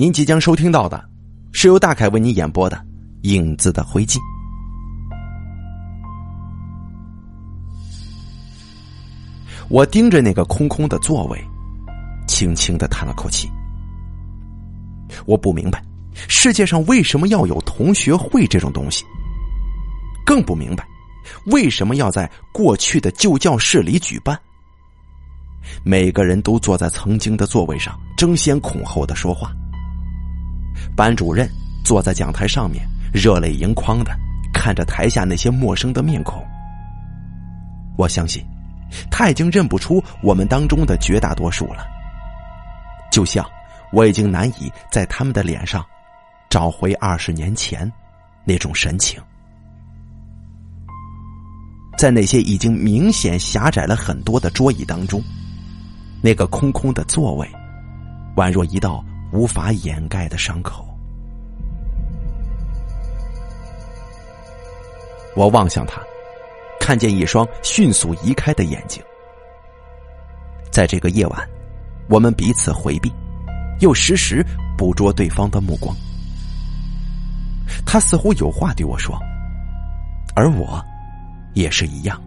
[0.00, 1.06] 您即将收听到的，
[1.52, 2.76] 是由大凯为您演播的
[3.28, 4.16] 《影子的灰烬》。
[9.68, 11.38] 我盯着那个空空的座位，
[12.26, 13.46] 轻轻的叹了口气。
[15.26, 15.84] 我不明白，
[16.14, 19.04] 世界上为什么要有同学会这种东西？
[20.24, 20.88] 更不明白，
[21.52, 24.40] 为什么要在过去的旧教室里举办？
[25.84, 29.54] 每个人都坐在曾经的座位上，争先恐后的说话。
[30.96, 31.48] 班主任
[31.84, 34.10] 坐在讲台上面，热泪盈眶的
[34.52, 36.44] 看着台下那些陌生的面孔。
[37.96, 38.44] 我相信，
[39.10, 41.86] 他已经认不出我们当中的绝大多数了。
[43.10, 43.44] 就像
[43.92, 45.84] 我已经难以在他们的脸上
[46.48, 47.90] 找回二十年前
[48.44, 49.20] 那种神情。
[51.98, 55.22] 在那些已经明显狭窄了很多的桌椅当中。
[56.22, 57.50] 那个空空的座位，
[58.36, 60.86] 宛若一道无法掩盖的伤口。
[65.36, 66.02] 我望向他，
[66.80, 69.02] 看见一双迅速移开的眼睛。
[70.70, 71.48] 在这个夜晚，
[72.08, 73.12] 我们彼此回避，
[73.80, 74.44] 又时时
[74.76, 75.94] 捕捉对方的目光。
[77.86, 79.16] 他似乎有话对我说，
[80.34, 80.84] 而我
[81.54, 82.20] 也是一样。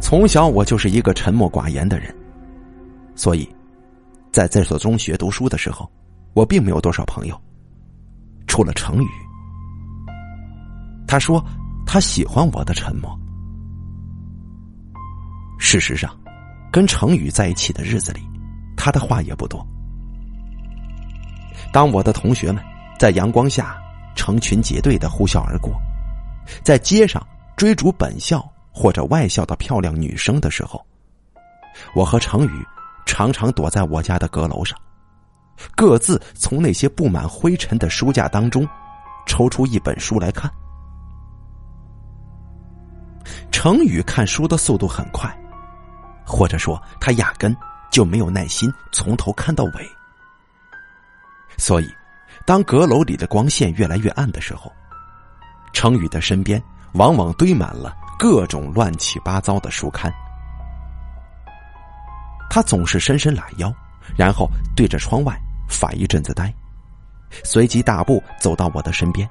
[0.00, 2.14] 从小我就是一个沉默寡言的人，
[3.14, 3.48] 所以，
[4.32, 5.90] 在这所中学读书的时候，
[6.34, 7.40] 我并没有多少朋友，
[8.46, 9.08] 除了程宇。
[11.06, 11.44] 他说
[11.86, 13.18] 他喜欢我的沉默。
[15.58, 16.14] 事实上，
[16.70, 18.20] 跟程宇在一起的日子里，
[18.76, 19.66] 他的话也不多。
[21.72, 22.62] 当我的同学们
[22.98, 23.76] 在阳光下
[24.14, 25.74] 成群结队的呼啸而过，
[26.62, 28.44] 在街上追逐本校。
[28.70, 30.80] 或者外校的漂亮女生的时候，
[31.96, 32.64] 我和程宇
[33.08, 34.78] 常常躲在我家的阁楼上，
[35.74, 38.68] 各自从那些布满灰尘的书架当中
[39.26, 40.48] 抽出一本书来看。
[43.50, 45.34] 程宇看书的速度很快，
[46.22, 47.56] 或者说他压根
[47.90, 49.90] 就没有耐心从头看到尾。
[51.56, 51.88] 所以，
[52.44, 54.70] 当阁楼里的光线越来越暗的时候，
[55.72, 56.62] 程宇的身边
[56.92, 57.96] 往往堆满了。
[58.18, 60.12] 各种乱七八糟的书刊，
[62.50, 63.72] 他总是伸伸懒腰，
[64.16, 65.38] 然后对着窗外
[65.68, 66.52] 发一阵子呆，
[67.44, 69.28] 随即大步走到我的身边，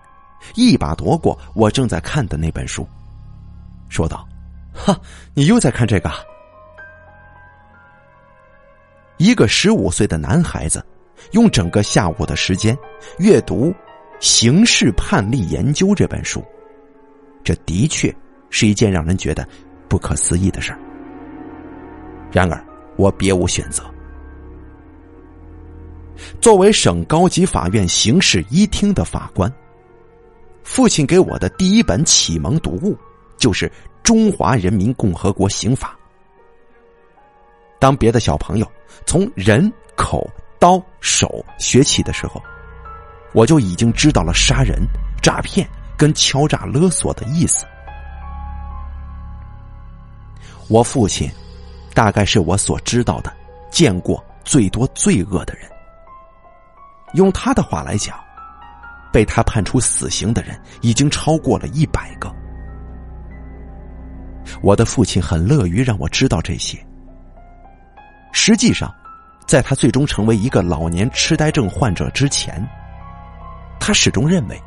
[0.55, 2.87] 一把夺过我正在看的那本书，
[3.89, 4.27] 说道
[4.73, 4.99] ：“哈，
[5.33, 6.11] 你又在看这个？”
[9.17, 10.85] 一个十五岁的男孩子，
[11.31, 12.77] 用整个下午的时间
[13.17, 13.71] 阅读
[14.19, 16.45] 《刑事判例研究》这本书，
[17.43, 18.15] 这的确。
[18.49, 19.45] 是一件让人觉得
[19.89, 20.79] 不可思议的事儿。
[22.31, 22.65] 然而，
[22.97, 23.83] 我别无选择。
[26.41, 29.51] 作为省高级法院刑事一厅的法官，
[30.63, 32.97] 父亲给我的第一本启蒙读物
[33.37, 33.67] 就是
[34.03, 35.89] 《中华人民共和国刑法》。
[37.79, 38.69] 当别的小朋友
[39.05, 40.27] 从人、口、
[40.57, 42.41] 刀、手学起的时候，
[43.33, 44.81] 我就已经知道了杀人、
[45.21, 47.65] 诈骗跟敲诈勒索的意思。
[50.67, 51.29] 我父亲，
[51.97, 53.33] 大概是我所知道的、
[53.71, 55.67] 见过最多罪恶的人。
[57.15, 58.15] 用他的话来讲，
[59.11, 62.31] 被他判处死刑的人已经超过了一百个。
[64.61, 66.77] 我的父亲很乐于让我知道这些。
[68.31, 68.93] 实际上，
[69.47, 72.63] 在他最终成为一个老年痴呆症患者之前，
[73.79, 74.61] 他始终认为，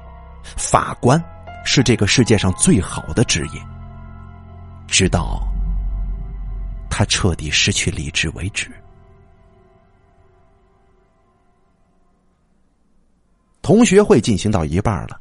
[0.56, 1.22] 法官
[1.64, 3.60] 是这个世界上最好的职业。
[4.88, 5.49] 直到。
[6.90, 8.70] 他彻底失去理智为止。
[13.62, 15.20] 同学会进行到一半了，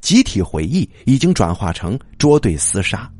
[0.00, 3.10] 集体回忆已经转化成捉对厮杀。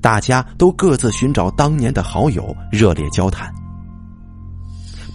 [0.00, 3.52] 大家都各自寻找当年的好友，热烈交谈。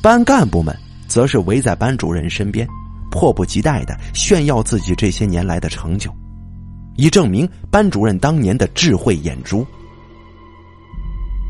[0.01, 0.75] 班干部们
[1.07, 2.67] 则是围在班主任身边，
[3.11, 6.13] 迫不及待的炫耀自己这些年来的成就，
[6.97, 9.65] 以证明班主任当年的智慧眼珠。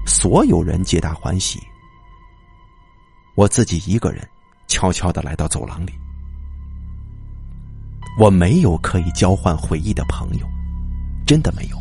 [0.05, 1.59] 所有人皆大欢喜，
[3.35, 4.27] 我自己一个人
[4.67, 5.93] 悄悄的来到走廊里。
[8.19, 10.45] 我没有可以交换回忆的朋友，
[11.25, 11.77] 真的没有。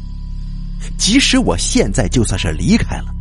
[0.97, 3.13] 即使我现在就算是离开了，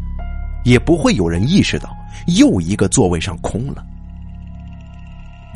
[0.64, 1.90] 也不会有人意识到
[2.28, 3.84] 又一个座位上空了。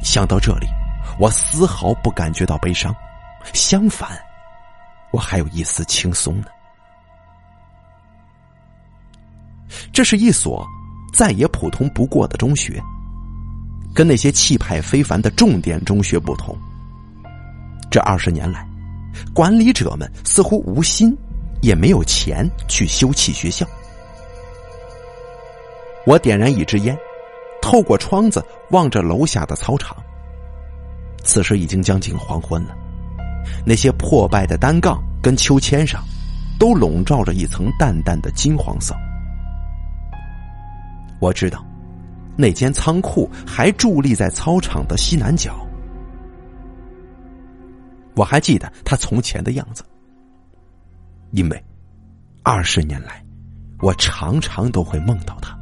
[0.02, 0.68] 想到这里，
[1.20, 2.94] 我丝毫不感觉到悲伤，
[3.54, 4.10] 相反，
[5.12, 6.48] 我还有一丝轻松呢。
[9.92, 10.66] 这是一所
[11.14, 12.82] 再也普通不过的中学，
[13.94, 16.58] 跟那些气派非凡的重点中学不同，
[17.92, 18.68] 这二十年来，
[19.34, 21.16] 管理者们似乎无心，
[21.62, 23.66] 也没有钱去修葺学校。
[26.06, 26.98] 我点燃一支烟，
[27.62, 29.96] 透过窗子望着楼下的操场。
[31.24, 32.76] 此时已经将近黄昏了，
[33.66, 36.04] 那些破败的单杠跟秋千上，
[36.60, 38.94] 都笼罩着一层淡淡的金黄色。
[41.24, 41.66] 我知道，
[42.36, 45.66] 那间仓库还伫立在操场的西南角。
[48.14, 49.86] 我还记得他从前的样子，
[51.32, 51.66] 因为
[52.44, 53.24] 二十年来，
[53.80, 55.58] 我常常都会梦到他。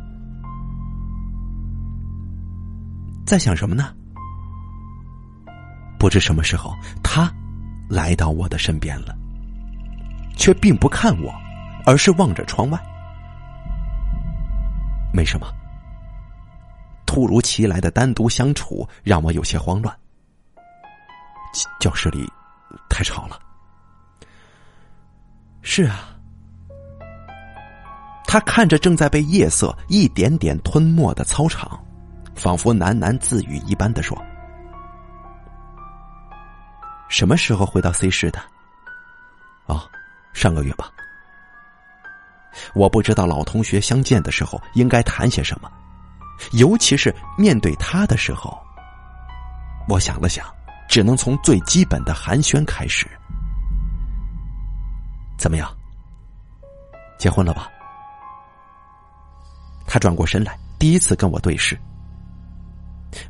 [3.24, 3.94] 在想什么呢？
[6.00, 6.74] 不知什么时候，
[7.04, 7.32] 他
[7.88, 9.16] 来到我的身边了，
[10.36, 11.32] 却并不看我，
[11.86, 12.82] 而是望着窗外。
[15.14, 15.48] 没什么。
[17.06, 19.96] 突如其来的单独相处让我有些慌乱。
[21.80, 22.26] 教室里
[22.90, 23.40] 太吵了。
[25.62, 26.16] 是啊，
[28.26, 31.80] 他看着正在被夜色一点点吞没的操场。
[32.34, 34.18] 仿佛喃喃自语一般的说
[37.10, 38.40] ：“什么时候回到 C 市的？
[39.66, 39.82] 哦，
[40.34, 40.90] 上个月吧。
[42.74, 45.72] 我不知道老同学相见的时候应该谈些什么，
[46.54, 48.58] 尤其是面对他的时候。
[49.88, 50.46] 我想了想，
[50.88, 53.08] 只能从最基本的寒暄开始。
[55.38, 55.70] 怎么样？
[57.18, 57.70] 结婚了吧？
[59.88, 61.78] 他转过身来，第一次跟我对视。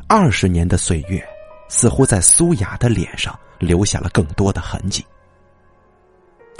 [0.07, 1.25] 二十年的岁月，
[1.69, 5.05] 似乎在苏雅的脸上留下了更多的痕迹。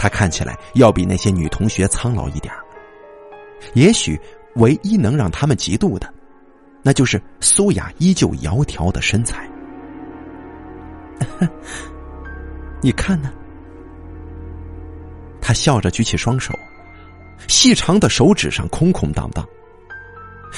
[0.02, 2.52] 他看起来要比那些女同学苍老一点
[3.76, 4.20] 也许
[4.56, 6.12] 唯一能让他们嫉妒的，
[6.82, 9.48] 那就是苏雅依旧窈窕的身材。
[12.82, 13.32] 你看呢？
[15.40, 16.52] 他笑着举起双手，
[17.48, 19.48] 细长的手指上空空荡荡。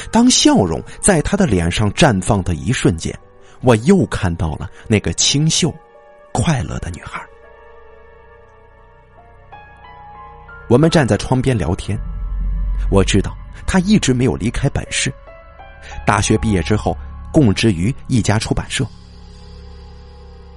[0.10, 3.14] 当笑容在他的脸上绽放的一瞬间，
[3.62, 5.76] 我又看到了那个清秀、
[6.32, 7.22] 快乐的女孩。
[10.70, 11.98] 我们站在窗边聊天，
[12.90, 13.36] 我知道
[13.68, 15.14] 他一直没有离开本市。
[16.06, 16.98] 大学毕业之后，
[17.32, 18.86] 供职于一家出版社。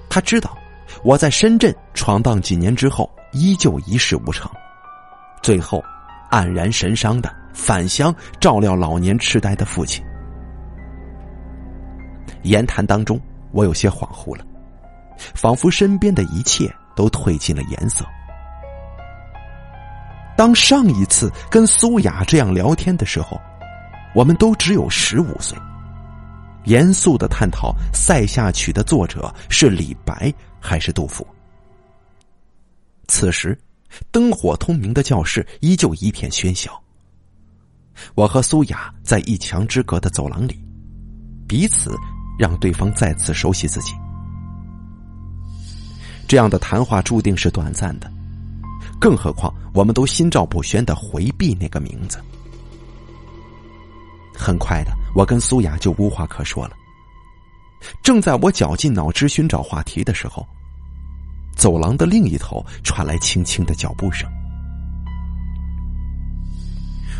[0.08, 0.56] 他知道
[1.02, 4.50] 我在深圳闯荡几年之后，依旧一事无成，
[5.42, 5.82] 最后
[6.30, 7.34] 黯然神伤的。
[7.52, 10.04] 返乡照料老年痴呆的父亲。
[12.42, 13.18] 言谈当中，
[13.50, 14.44] 我有些恍惚了，
[15.34, 18.04] 仿佛身边的一切都褪尽了颜色。
[20.36, 23.40] 当上一次跟苏雅这样聊天的时候，
[24.14, 25.58] 我们都只有十五岁，
[26.64, 31.26] 严肃的探讨《塞下曲》的作者是李白还是杜甫。
[33.08, 33.58] 此时，
[34.10, 36.70] 灯火通明的教室依旧一片喧嚣。
[38.14, 40.62] 我和苏雅在一墙之隔的走廊里，
[41.48, 41.94] 彼此
[42.38, 43.94] 让对方再次熟悉自己。
[46.28, 48.12] 这样的谈话注定是短暂的，
[49.00, 52.18] 更何况我们都心照不宣的回避那个名字。
[54.34, 56.76] 很快的，我跟苏雅就无话可说了。
[58.02, 60.46] 正在我绞尽脑汁寻找话题的时候，
[61.54, 64.28] 走廊的另一头传来轻轻的脚步声。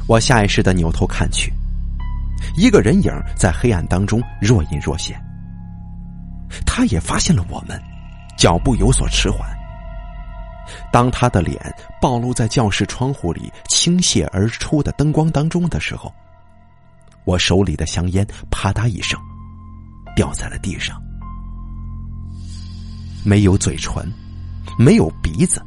[0.07, 1.53] 我下意识的扭头看去，
[2.57, 5.21] 一个人影在黑暗当中若隐若现。
[6.67, 7.81] 他也发现了我们，
[8.37, 9.56] 脚步有所迟缓。
[10.93, 11.59] 当他的脸
[12.01, 16.13] 暴露在教室窗户里倾泻而出的灯光当中的时候，
[17.25, 19.19] 我手里的香烟啪嗒一声
[20.15, 21.01] 掉在了地上。
[23.25, 24.13] 没有嘴唇，
[24.79, 25.61] 没有鼻子，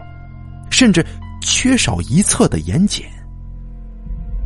[0.71, 1.05] 甚至
[1.41, 3.03] 缺少一侧的眼睑。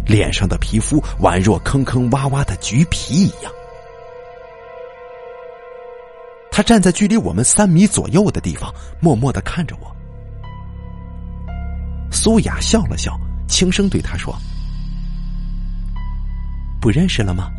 [0.05, 3.51] 脸上的皮肤宛若坑坑洼洼的橘皮一样。
[6.51, 9.95] 他站在距离我们三米左右的地方，默默的看着我。
[12.13, 14.33] 苏雅笑了笑，轻声对他说
[16.79, 17.51] ：“不认识了吗？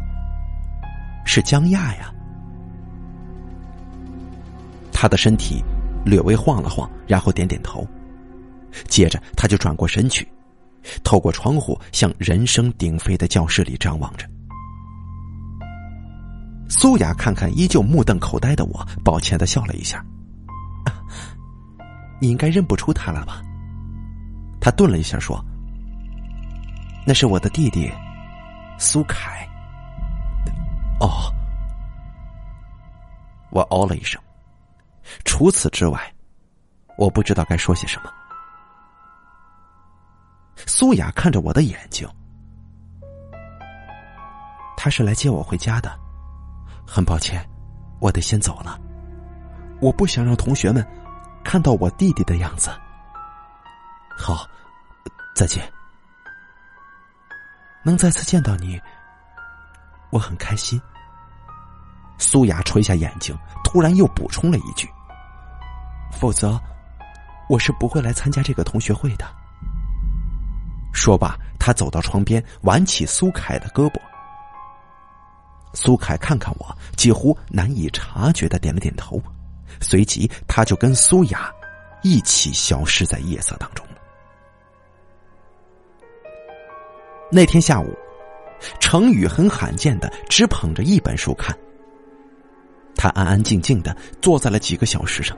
[1.26, 2.10] 是江亚呀。”
[4.92, 5.62] 他的身体
[6.04, 7.86] 略微晃了晃，然后点点头，
[8.88, 10.26] 接着他就转过身去。
[11.02, 14.26] 透过窗户向人声鼎沸的教室里张望着，
[16.68, 20.04] 苏雅看看依旧目瞪口呆的我，抱歉的笑了一下
[22.20, 23.42] ：“你应该认不出他了吧？”
[24.64, 25.44] 他顿了一下说
[27.06, 27.92] ：“那是我的弟弟，
[28.78, 29.46] 苏凯。”
[31.00, 31.30] 哦，
[33.50, 34.18] 我哦了一声。
[35.26, 36.00] 除此之外，
[36.96, 38.10] 我不知道该说些什么。
[40.66, 42.08] 苏雅看着我的眼睛，
[44.78, 45.94] 他是来接我回家的。
[46.86, 47.46] 很抱歉，
[48.00, 48.80] 我得先走了。
[49.82, 50.82] 我不想让同学们
[51.44, 52.70] 看到我弟弟的样子。
[54.16, 54.48] 好，
[55.34, 55.70] 再见。
[57.82, 58.80] 能再次见到你，
[60.10, 60.80] 我很开心。
[62.16, 64.88] 苏雅垂下眼睛，突然又补充了一句
[66.12, 66.58] ：“否则，
[67.48, 69.26] 我是不会来参加这个同学会的。”
[70.94, 74.00] 说罢，他走到窗边，挽起苏凯的胳膊。
[75.74, 79.20] 苏凯看看我，几乎难以察觉的点了点头，
[79.80, 81.52] 随即他就跟苏雅
[82.02, 83.83] 一起消失在夜色当中。
[87.34, 87.92] 那天下午，
[88.78, 91.52] 程宇很罕见的只捧着一本书看。
[92.94, 95.36] 他安安静静的坐在了几个小时上，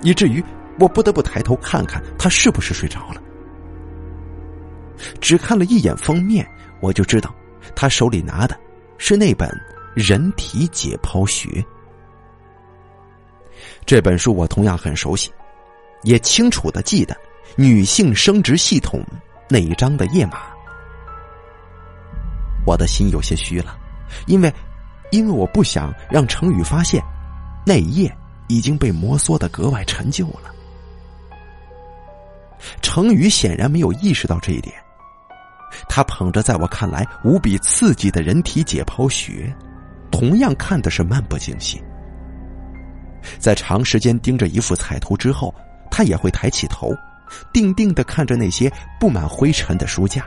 [0.00, 0.42] 以至于
[0.80, 3.22] 我不得不抬头看看他是不是睡着了。
[5.20, 6.48] 只看了一眼封面，
[6.80, 7.34] 我就知道
[7.76, 8.58] 他手里拿的
[8.96, 9.46] 是那本
[9.94, 11.48] 《人体解剖学》。
[13.84, 15.30] 这本书我同样很熟悉，
[16.02, 17.14] 也清楚的记得
[17.56, 19.04] 女性生殖系统
[19.50, 20.50] 那一章的页码。
[22.64, 23.76] 我的心有些虚了，
[24.26, 24.52] 因为，
[25.10, 27.02] 因为我不想让程宇发现，
[27.66, 28.16] 那一页
[28.48, 30.50] 已经被摩挲的格外陈旧了。
[32.80, 34.74] 程宇显然没有意识到这一点，
[35.88, 39.52] 他捧着在我看来无比刺激的人体解剖学，
[40.12, 41.82] 同样看的是漫不经心。
[43.38, 45.52] 在长时间盯着一幅彩图之后，
[45.90, 46.94] 他也会抬起头，
[47.52, 50.24] 定定的看着那些布满灰尘的书架。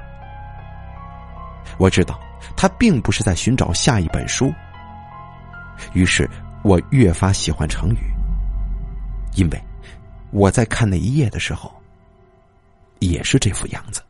[1.78, 2.20] 我知道。
[2.56, 4.54] 他并不是在寻找下一本书，
[5.94, 6.30] 于是
[6.64, 8.00] 我越发喜欢成语，
[9.36, 9.62] 因为
[10.32, 11.74] 我在看那一页的时候，
[13.00, 14.02] 也是这副样子。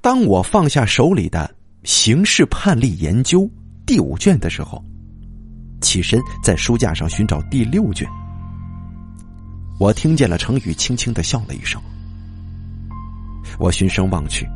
[0.00, 1.54] 当我放下手里的
[1.88, 3.40] 《刑事判例研究》
[3.86, 4.82] 第五卷的时候，
[5.80, 8.08] 起身在书架上寻找第六卷，
[9.78, 11.80] 我听见了程宇轻轻的笑了一声。
[13.58, 14.46] 我循声望去，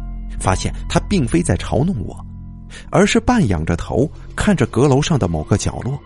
[0.41, 2.25] 发现他并非在嘲弄我，
[2.91, 5.99] 而是半仰着头看着阁楼上的某个角落，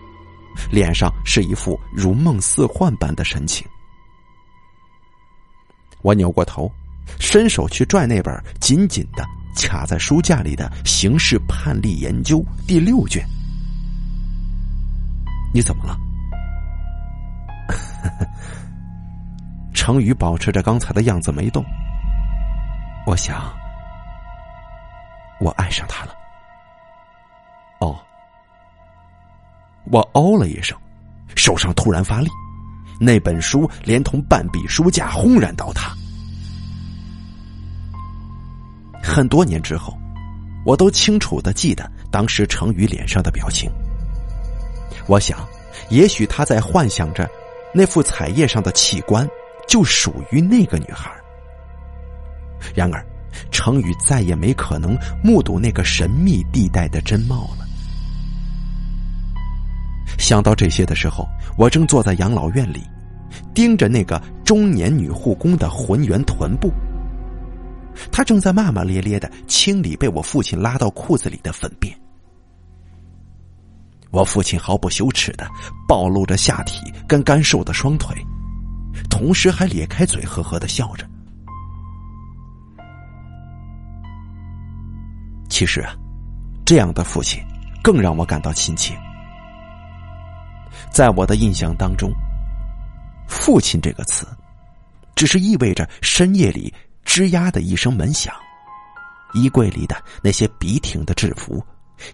[0.71, 3.65] 脸上是一副如梦似幻般的神情。
[6.01, 6.71] 我扭过头，
[7.19, 9.23] 伸手去拽那本紧紧的
[9.55, 13.23] 卡在书架里的《刑事判例研究》第六卷。
[15.53, 15.97] 你怎么了？
[19.73, 21.63] 程宇保持着刚才的样子没动。
[23.05, 23.51] 我想，
[25.39, 26.13] 我爱上他了。
[27.79, 27.99] 哦，
[29.85, 30.77] 我哦了一声，
[31.35, 32.29] 手上突然发力，
[32.99, 35.91] 那本书连同半壁书架轰然倒塌。
[39.03, 39.97] 很多年之后，
[40.63, 43.69] 我都清楚的记得当时程宇脸上的表情。
[45.07, 45.39] 我想，
[45.89, 47.27] 也许他在幻想着，
[47.73, 49.27] 那副彩页上的器官
[49.67, 51.11] 就属于那个女孩。
[52.75, 53.05] 然而，
[53.51, 57.65] 程宇再也没可能目睹那个神秘地带的真貌了。
[60.17, 61.25] 想到这些的时候，
[61.57, 62.81] 我正坐在养老院里，
[63.53, 66.71] 盯着那个中年女护工的浑圆臀部。
[68.11, 71.95] 她正在骂骂咧咧的清理被我父亲拉到裤子里的粪便。
[74.11, 75.47] 我父亲毫不羞耻的
[75.87, 78.15] 暴露着下体跟干瘦的双腿，
[79.09, 81.07] 同时还咧开嘴呵呵的笑着。
[85.61, 85.93] 其实啊，
[86.65, 87.39] 这样的父亲
[87.83, 88.99] 更让我感到亲切。
[90.89, 92.11] 在我的印象当中
[93.29, 94.25] ，“父亲”这个词，
[95.13, 96.73] 只是意味着深夜里
[97.05, 98.33] 吱呀的一声门响，
[99.35, 101.63] 衣柜里的那些笔挺的制服，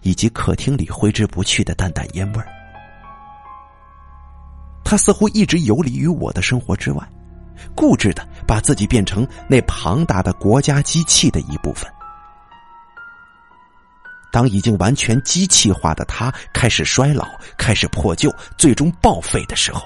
[0.02, 2.46] 以及客厅里挥之不去的淡淡烟味儿。
[4.84, 7.02] 他似乎一直游离于我的生活之外，
[7.74, 11.90] 固执的把自己变成那庞大的国家机器的一部分。
[14.30, 19.82] 当已经完全机器化的他开始衰老、开始破旧、最终报废的时候，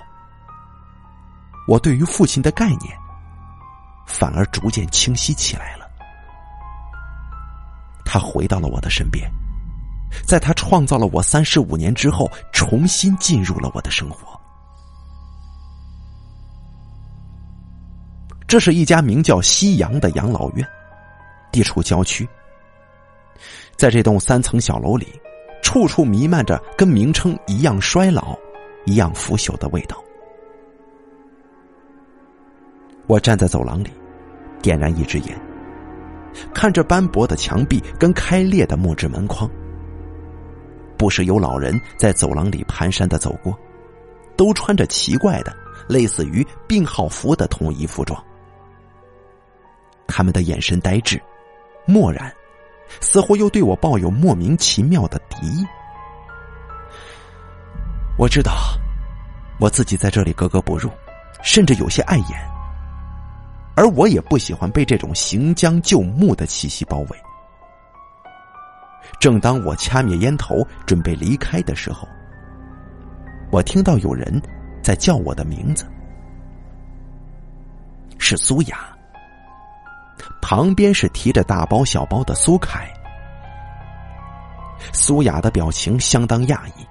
[1.68, 2.96] 我对于父亲的概念
[4.06, 5.88] 反而逐渐清晰起来了。
[8.04, 9.30] 他回到了我的身边，
[10.26, 14.38] 在他创造了我三十五年之后，重新进入了我的生活。
[18.46, 20.68] 这是一家名叫夕阳的养老院，
[21.50, 22.28] 地处郊区。
[23.76, 25.07] 在这栋三层小楼里，
[25.62, 28.37] 处处弥漫着跟名称一样衰老、
[28.85, 29.97] 一样腐朽的味道。
[33.07, 33.91] 我站在走廊里，
[34.62, 35.41] 点燃一支烟，
[36.55, 39.50] 看着斑驳的墙壁跟开裂的木质门框。
[40.97, 43.59] 不时有老人在走廊里蹒跚的走过，
[44.37, 45.52] 都穿着奇怪的、
[45.88, 48.25] 类似于病号服的统一服装。
[50.07, 51.21] 他们的眼神呆滞、
[51.87, 52.33] 漠然，
[53.00, 55.66] 似乎又对我抱有莫名其妙的敌意。
[58.18, 58.52] 我知道，
[59.58, 60.90] 我自己在这里格格不入，
[61.42, 62.52] 甚至有些碍眼。
[63.75, 67.18] 而我也不喜欢被这种行将就木的气息包围。
[69.18, 72.06] 正当我掐灭烟头准备离开的时候，
[73.50, 74.40] 我听到有人
[74.82, 75.87] 在叫我的名字，
[78.18, 78.91] 是苏雅。
[80.42, 82.92] 旁边是提着大包小包的苏凯。
[84.92, 86.87] 苏雅的表情相当讶异，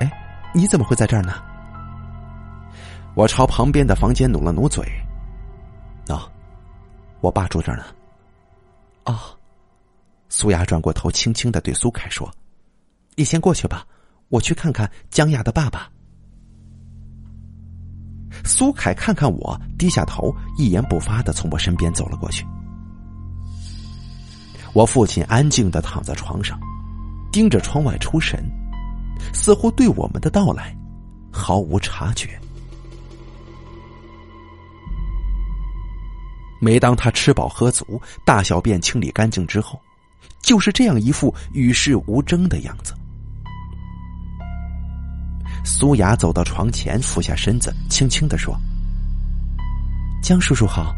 [0.00, 0.10] 哎，
[0.52, 1.42] 你怎么会在这儿呢？
[3.14, 4.84] 我朝旁边的房间努了努嘴，
[6.08, 6.28] 啊，
[7.20, 7.84] 我爸住这儿呢。
[9.04, 9.30] 啊。
[10.32, 12.30] 苏雅转过头，轻轻的对苏凯说
[13.16, 13.84] ：“你先过去吧，
[14.28, 15.90] 我去看看江雅的爸爸。”
[18.46, 22.46] 苏凯看看我，低下头，一言不发的从我身边走了过去。
[24.72, 26.58] 我父亲安静的躺在床上，
[27.32, 28.44] 盯着窗外出神，
[29.32, 30.76] 似乎对我们的到来
[31.32, 32.38] 毫无察觉。
[36.60, 39.80] 每当他吃饱喝足，大小便清理干净之后。
[40.42, 42.94] 就是这样一副与世无争的样子。
[45.64, 48.58] 苏雅走到床前，俯下身子，轻轻的说
[50.22, 50.94] ：“江叔叔好。”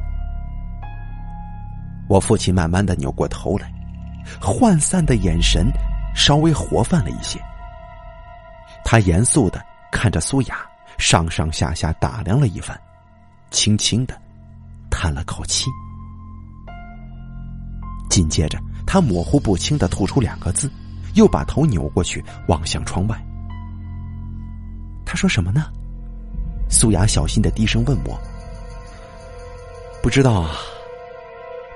[2.12, 3.72] 我父亲慢慢的扭过头来，
[4.38, 5.66] 涣散的眼神
[6.14, 7.40] 稍微活泛了一些。
[8.84, 10.58] 他严肃的看着苏雅，
[10.98, 12.78] 上上下下打量了一番，
[13.50, 14.14] 轻轻的
[14.90, 15.70] 叹了口气，
[18.10, 18.58] 紧接着。
[18.86, 20.70] 他模糊不清的吐出两个字，
[21.14, 23.18] 又把头扭过去望向窗外。
[25.06, 25.64] 他说什么呢？
[26.68, 28.20] 苏雅小心的低声问我。
[30.02, 30.50] 不知道啊。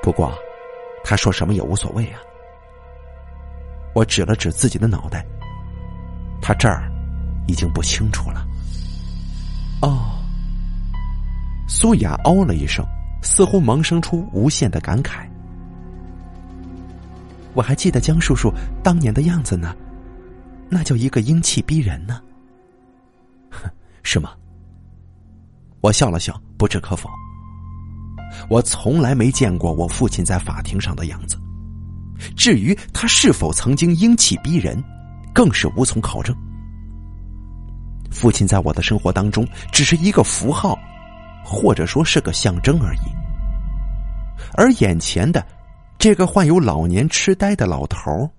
[0.07, 0.33] 不过，
[1.03, 2.21] 他说什么也无所谓啊。
[3.93, 5.27] 我指了指自己的脑袋。
[6.41, 6.89] 他这儿
[7.49, 8.47] 已经不清楚了。
[9.83, 10.17] 哦。
[11.67, 12.87] 苏雅哦了一声，
[13.21, 15.27] 似乎萌生出无限的感慨。
[17.53, 18.53] 我还记得江叔叔
[18.85, 19.75] 当年的样子呢，
[20.69, 22.23] 那叫一个英气逼人呢。
[23.51, 23.69] 哼，
[24.05, 24.35] 是吗？
[25.81, 27.11] 我笑了笑，不置可否。
[28.49, 31.37] 我从来没见过我父亲在法庭上的样子，
[32.37, 34.83] 至于他是否曾经英气逼人，
[35.35, 36.35] 更是无从考证。
[38.11, 40.79] 父亲在我的生活当中只是一个符号，
[41.45, 43.11] 或者说是个象征而已，
[44.55, 45.45] 而眼前的。
[45.99, 48.31] 这个患有老年痴呆的老头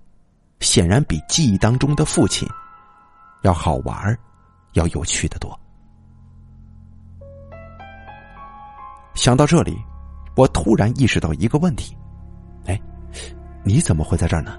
[0.60, 2.48] 显然比记忆当中的父亲
[3.42, 4.16] 要好玩
[4.74, 5.58] 要有趣的多。
[9.14, 9.76] 想到这里，
[10.38, 11.98] 我突然意识到一个问题：
[12.66, 12.80] 哎，
[13.64, 14.56] 你怎么会在这儿呢？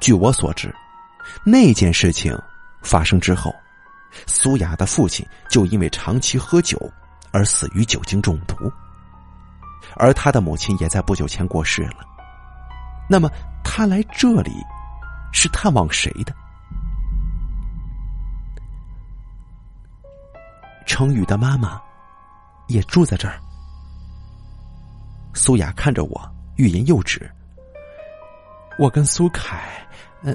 [0.00, 0.74] 据我所知，
[1.44, 2.34] 那件事情
[2.82, 3.54] 发生之后，
[4.26, 6.80] 苏雅的父亲就因为长期喝酒
[7.30, 8.54] 而死于酒精中毒。
[9.96, 11.98] 而他的母亲也在不久前过世了。
[13.10, 13.30] 那么
[13.62, 14.52] 他来这里
[15.34, 16.34] 是探望谁的？
[20.86, 21.78] 程宇的妈妈
[22.68, 23.38] 也住在这儿。
[25.34, 26.20] 苏雅看着我，
[26.56, 27.28] 欲言又止。
[28.78, 29.86] 我跟苏凯，
[30.22, 30.34] 嗯，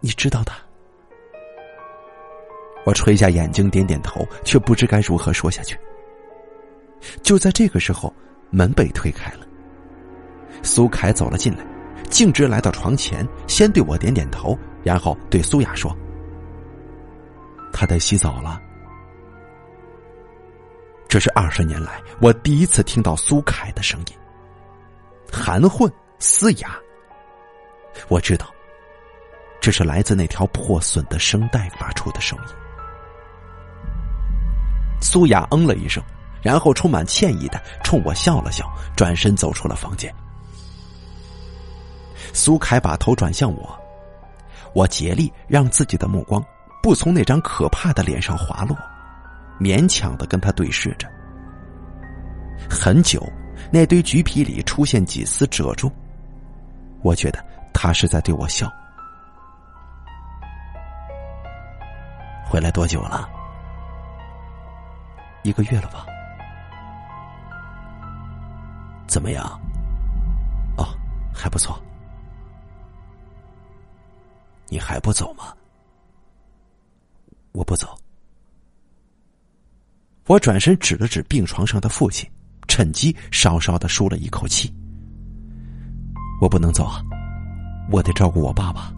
[0.00, 0.52] 你知道的。
[2.86, 5.78] 我垂下眼睛，点点头，却不知该如何说下去。
[7.22, 8.12] 就在这个时候，
[8.50, 9.46] 门被推开了。
[10.62, 11.64] 苏凯走了进来，
[12.10, 15.94] 径直来到床前，先对我点点头，然后对苏雅说
[17.72, 18.60] ：“他得洗澡了。”
[21.08, 24.16] 这是二十年来我第一次听到苏凯的声音，
[25.32, 26.78] 含混嘶哑。
[28.08, 28.46] 我知道，
[29.60, 32.54] 这是来自那条破损的声带发出的声音。
[35.00, 36.02] 苏雅嗯了一声。
[36.40, 38.64] 然后充满歉意的冲我笑了笑，
[38.96, 40.14] 转身走出了房间。
[42.32, 43.76] 苏凯把头转向我，
[44.72, 46.40] 我竭力让自己的目光
[46.80, 48.78] 不从那张可怕的脸上滑落，
[49.60, 51.08] 勉强的跟他对视着。
[52.68, 53.22] 很久，
[53.72, 55.90] 那堆橘皮里出现几丝褶皱，
[57.02, 58.70] 我觉得他是在对我笑。
[62.44, 63.28] 回来多久了？
[65.42, 66.06] 一个月了吧？
[69.06, 69.44] 怎么样？
[70.76, 70.84] 哦，
[71.32, 71.78] 还不错。
[74.68, 75.54] 你还不走吗？
[77.52, 77.96] 我不走。
[80.28, 82.28] 我转身指了指病床上的父亲，
[82.68, 84.70] 趁机稍稍的舒了一口气。
[86.38, 87.02] 我不能走啊，
[87.90, 88.92] 我得照顾我爸爸。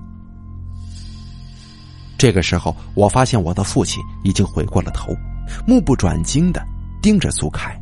[2.19, 5.14] 这个时候，我发现我的父亲已经回过了头，
[5.66, 6.66] 目不转睛的
[7.01, 7.81] 盯着苏凯。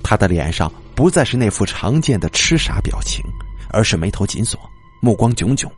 [0.00, 3.20] 他的脸上不再是那副常见的痴傻表情，
[3.70, 4.58] 而是眉头紧锁，
[5.02, 5.68] 目光炯炯，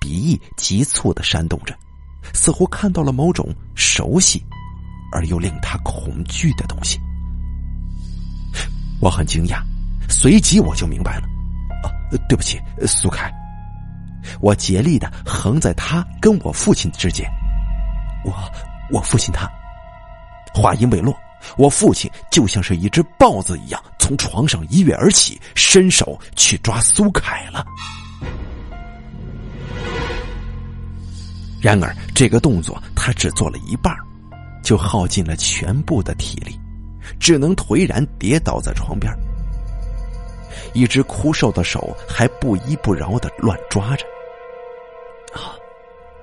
[0.00, 1.72] 鼻翼急促的扇动着，
[2.34, 4.44] 似乎看到了某种熟悉
[5.12, 7.00] 而又令他恐惧的东西。
[9.00, 9.60] 我很惊讶，
[10.08, 11.26] 随即我就明白了。
[11.82, 11.90] 啊，
[12.28, 13.32] 对不起，苏凯。
[14.40, 17.30] 我竭力的横在他跟我父亲之间。
[18.24, 18.32] 我，
[18.90, 19.48] 我父亲他。
[20.54, 21.16] 话音未落。
[21.56, 27.64] 我父亲就像是一只豹子一样，从床上一跃而起，伸手去抓苏凯了。
[31.60, 33.94] 然而，这个动作他只做了一半，
[34.66, 36.58] 就耗尽了全部的体力，
[37.20, 39.16] 只能颓然跌倒在床边。
[40.74, 44.04] 一只枯瘦的手还不依不饶的乱抓着。
[45.32, 45.54] 啊，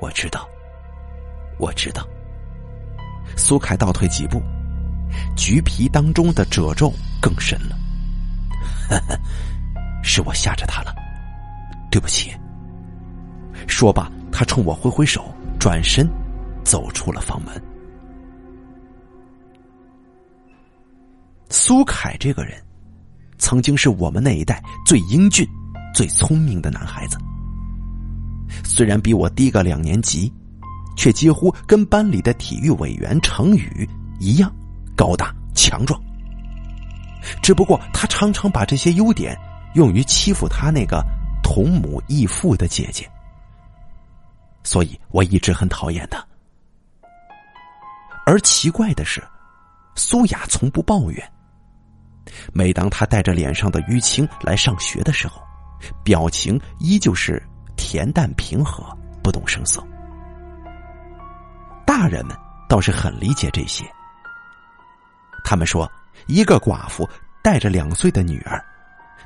[0.01, 0.45] 我知道，
[1.57, 2.05] 我知道。
[3.37, 4.43] 苏凯倒退几步。
[5.37, 7.77] 橘皮当中的褶皱更深了，
[10.03, 10.93] 是我吓着他了，
[11.89, 12.35] 对不起。
[13.67, 16.05] 说罢，他冲我挥挥手，转身
[16.65, 17.53] 走出了房门。
[21.53, 22.59] 苏凯这个人，
[23.37, 25.47] 曾经是我们那一代最英俊、
[25.93, 27.17] 最聪明的男孩子。
[28.63, 30.33] 虽然比我低个两年级，
[30.97, 33.87] 却几乎跟班里的体育委员程宇
[34.19, 34.51] 一样。
[34.95, 36.01] 高大强壮，
[37.43, 39.37] 只不过他常常把这些优点
[39.75, 41.05] 用于欺负他那个
[41.43, 43.07] 同母异父的姐姐，
[44.63, 46.23] 所以我一直很讨厌他。
[48.25, 49.23] 而奇怪的是，
[49.95, 51.32] 苏雅从不抱怨。
[52.53, 55.41] 每当他带着脸上的淤青来上学的时候，
[56.03, 57.41] 表情依旧是
[57.75, 58.85] 恬淡平和，
[59.21, 59.85] 不动声色。
[61.85, 62.35] 大人们
[62.69, 63.85] 倒是很理解这些。
[65.43, 65.89] 他们说，
[66.27, 67.07] 一个寡妇
[67.41, 68.63] 带着两岁的女儿，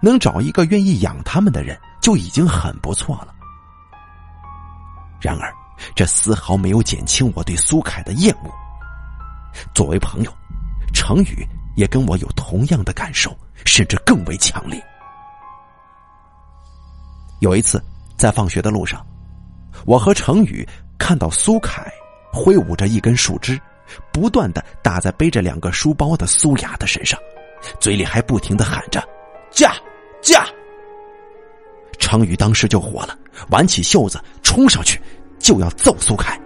[0.02, 3.34] 能找一个愿意养他们的人，就已经很不错了。
[5.22, 5.54] 然而，
[5.96, 8.52] 这丝毫没有减轻我对苏凯的厌恶。
[9.74, 10.34] 作为朋友，
[10.94, 14.84] 程宇也跟我有同样的感受，甚至更为强烈。
[17.40, 17.82] 有一次，
[18.18, 19.06] 在放学的路上，
[19.86, 21.90] 我和程宇看到苏凯
[22.34, 23.58] 挥舞着一根树枝。
[24.12, 27.18] 不断的打在背着两个书包的苏雅的身上，
[27.80, 29.02] 嘴里还不停的喊着
[29.50, 29.74] “驾
[30.22, 30.46] 驾”。
[31.98, 33.18] 程宇当时就火了，
[33.50, 35.02] 挽起袖子冲上去
[35.40, 36.38] 就要揍苏凯。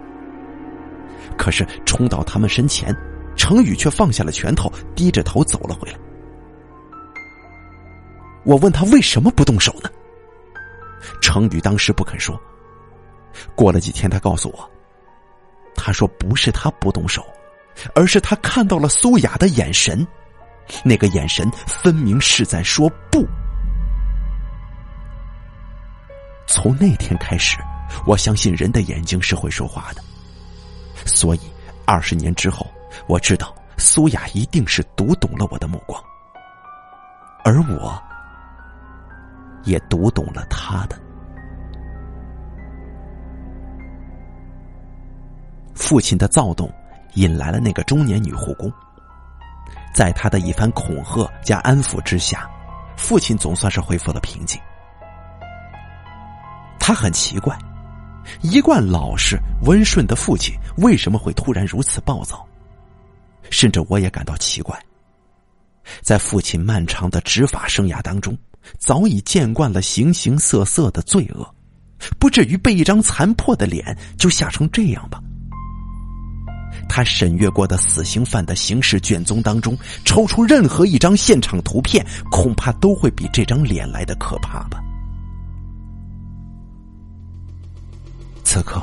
[1.36, 2.96] 可是冲到他们身前，
[3.36, 5.98] 程宇却放下了拳头，低着头走了回来。
[8.44, 9.90] 我问他为什么不动手呢？
[11.20, 12.38] 程宇当时不肯说。
[13.54, 14.70] 过了几天，他告诉我。
[15.74, 17.24] 他说：“不是他不动手，
[17.94, 20.06] 而是他看到了苏雅的眼神，
[20.84, 23.26] 那个眼神分明是在说不。”
[26.46, 27.56] 从那天开始，
[28.06, 30.02] 我相信人的眼睛是会说话的，
[31.06, 31.40] 所以
[31.86, 32.66] 二十年之后，
[33.06, 36.02] 我知道苏雅一定是读懂了我的目光，
[37.44, 38.00] 而我
[39.64, 41.00] 也读懂了他的。
[45.74, 46.72] 父亲的躁动
[47.14, 48.72] 引来了那个中年女护工，
[49.94, 52.48] 在他的一番恐吓加安抚之下，
[52.96, 54.60] 父亲总算是恢复了平静。
[56.78, 57.56] 他很奇怪，
[58.42, 62.46] 一贯老实温顺的父亲为什么会突然如此暴躁？
[63.52, 64.76] 甚至我也感到奇怪。
[66.00, 68.36] 在父亲漫长的执法生涯当中，
[68.78, 71.54] 早已见惯了形形色色的罪恶，
[72.18, 75.22] 不至于被一张残破的脸就吓成这样吧？
[76.88, 84.82] 他审阅过的死刑犯的刑事卷宗当中，抽出任何一张现场图片，恐怕都会比这张脸来的可怕吧。
[88.44, 88.82] 此刻，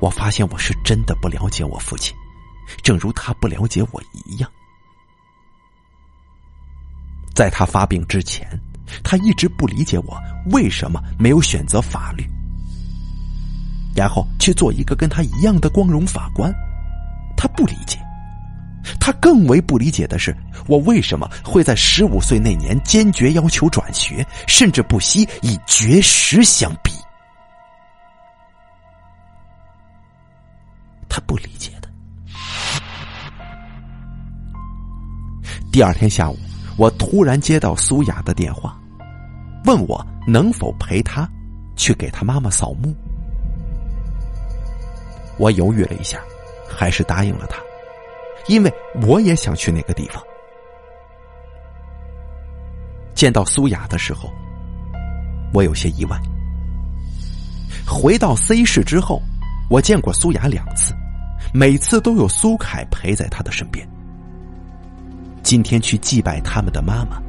[0.00, 2.14] 我发现我是真的不了解我父亲，
[2.82, 4.50] 正如他不了解我一样。
[7.34, 8.46] 在他发病之前，
[9.02, 10.20] 他一直不理解我
[10.52, 12.28] 为什么没有选择法律，
[13.96, 16.52] 然后去做一个跟他一样的光荣法官。
[17.36, 17.98] 他不理解，
[19.00, 20.36] 他更为不理解的是，
[20.68, 26.92] 我为什么会在十五岁那年坚决要求转学，甚至不惜以绝食相逼。
[31.08, 31.71] 他不理解
[35.72, 36.38] 第二天下午，
[36.76, 38.78] 我突然接到苏雅的电话，
[39.64, 41.26] 问我能否陪她
[41.76, 42.94] 去给她妈妈扫墓。
[45.38, 46.20] 我犹豫了一下。
[46.74, 47.58] 还是答应了她，
[48.48, 50.22] 因为我也想去那个地方。
[53.14, 54.30] 见到苏雅的时候，
[55.52, 56.18] 我有些意外。
[57.86, 59.20] 回到 C 市之后，
[59.68, 60.94] 我见过苏雅两次，
[61.52, 63.86] 每次都有苏凯陪在她的身边。
[65.42, 67.20] 今天去祭拜他们的妈妈，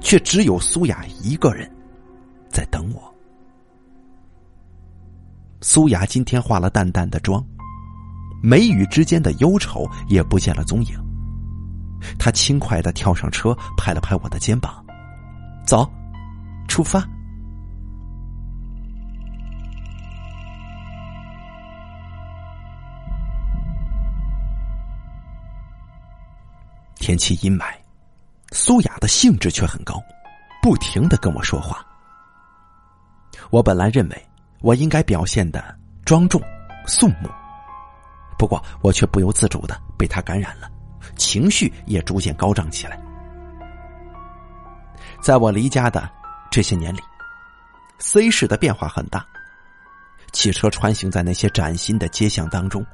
[0.00, 1.70] 却只有苏雅一个人
[2.50, 3.14] 在等我。
[5.62, 7.44] 苏雅今天化了淡淡的妆。
[8.42, 10.94] 眉宇之间的忧愁也不见了踪影。
[12.18, 14.84] 她轻快的跳上车，拍了拍我的肩膀
[15.66, 15.90] ：“走，
[16.68, 17.02] 出发。”
[27.06, 27.72] 天气阴霾，
[28.50, 30.02] 苏雅的兴致却很高，
[30.60, 31.86] 不停的跟我说话。
[33.50, 34.28] 我本来认为
[34.60, 35.72] 我应该表现的
[36.04, 36.42] 庄重、
[36.84, 37.30] 肃穆。
[38.36, 40.68] 不过，我却不由自主的被他感染了，
[41.14, 43.00] 情绪也逐渐高涨起来。
[45.22, 46.10] 在我离家的
[46.50, 46.98] 这些年里
[48.00, 49.24] ，C 市的变化很大。
[50.32, 52.84] 汽车穿行在那些崭新的街巷当中，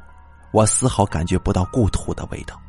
[0.51, 2.61] 我丝毫感觉不到故土的味道。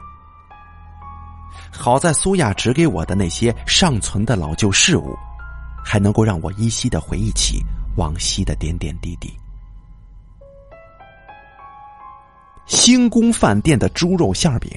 [1.76, 5.18] 好在苏亚指给我的那些尚存的老旧事物，
[5.84, 7.62] 还能够让我依稀的回忆起
[7.98, 9.34] 往昔的点点滴滴。
[12.66, 14.72] 星宫饭店的猪肉馅饼，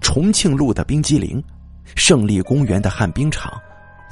[0.00, 1.42] 重庆路的冰激凌，
[1.94, 3.52] 胜利公园的旱冰场，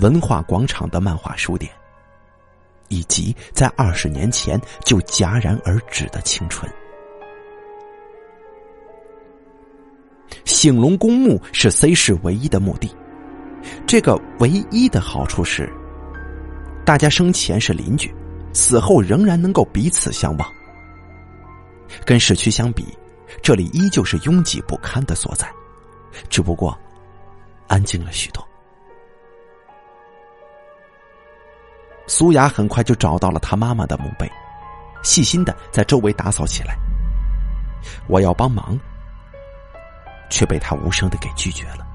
[0.00, 1.72] 文化广场的漫画书店，
[2.88, 6.70] 以及在二十年前就戛然而止的青春。
[10.45, 12.95] 醒龙公墓是 C 市唯一的墓地，
[13.87, 15.73] 这个唯一的好处是，
[16.85, 18.15] 大家生前是邻居，
[18.53, 20.53] 死后仍然能够彼此相望。
[22.05, 22.87] 跟市区相比，
[23.43, 25.49] 这里依旧是拥挤不堪的所在，
[26.29, 26.77] 只不过
[27.69, 28.47] 安静了许多。
[32.07, 34.31] 苏雅很快就找到了她妈妈的墓碑，
[35.03, 36.77] 细心的在周围打扫起来。
[38.09, 38.79] 我要帮忙，
[40.35, 41.87] 却被他无声的给拒绝了。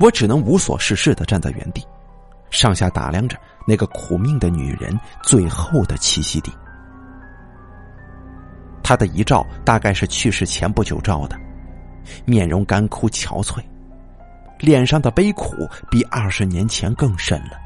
[0.00, 1.86] 我只能无所事事的站在原地。
[2.50, 6.52] 上下打量着那个苦命的女人最后的栖息地。
[8.82, 11.38] 她的遗照大概是去世前不久照的，
[12.24, 13.62] 面容干枯憔悴，
[14.58, 17.56] 脸上的悲苦比二十年前更甚了。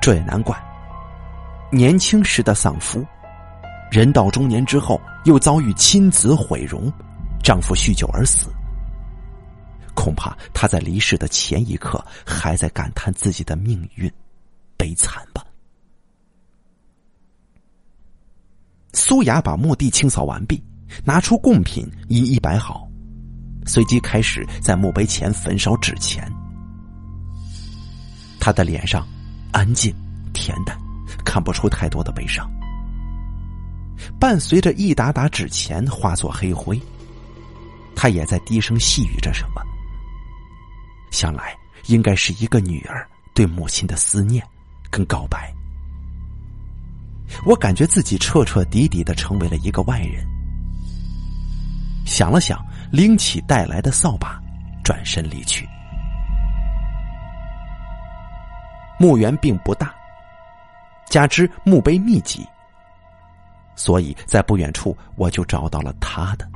[0.00, 0.56] 这也难怪，
[1.70, 3.04] 年轻时的丧夫，
[3.92, 6.90] 人到中年之后又遭遇亲子毁容，
[7.44, 8.48] 丈夫酗酒而死。
[9.94, 14.10] 恐怕她在离世的前一刻还在感叹自己的命运
[14.78, 15.44] 悲惨吧。
[18.94, 20.64] 苏雅把墓地清扫完毕，
[21.04, 22.88] 拿出贡品一一摆好，
[23.66, 26.26] 随即开始在墓碑前焚烧纸钱。
[28.40, 29.06] 他的脸上
[29.52, 29.94] 安静
[30.32, 30.78] 恬淡，
[31.26, 32.50] 看不出太多的悲伤。
[34.18, 36.80] 伴随着一沓沓纸钱化作黑灰，
[37.94, 39.62] 他也在低声细语着什么。
[41.10, 41.54] 想来
[41.86, 44.44] 应该是一个女儿对母亲的思念
[44.90, 45.52] 跟告白。
[47.46, 50.26] 我感觉自己彻彻底底的成为了一个外人。
[52.04, 54.40] 想了想，拎起带来的扫把，
[54.82, 55.66] 转身离去。
[58.98, 59.94] 墓园并不大，
[61.08, 62.46] 加之墓碑密集，
[63.76, 66.48] 所以在不远处我就找到了他的。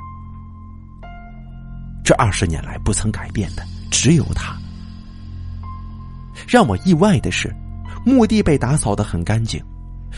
[2.05, 3.63] 这二十年来不曾改变的。
[3.89, 4.55] 只有他。
[6.47, 7.51] 让我意外的是，
[8.05, 9.63] 墓地被打扫的很干净，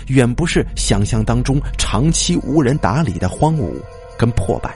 [0.08, 3.72] 远不是想象当中长期无人打理的荒芜
[4.18, 4.74] 跟破败。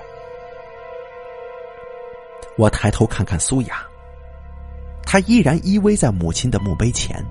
[2.57, 3.83] 我抬头看看苏雅，
[5.05, 7.23] 她依然依偎在母亲的墓碑前，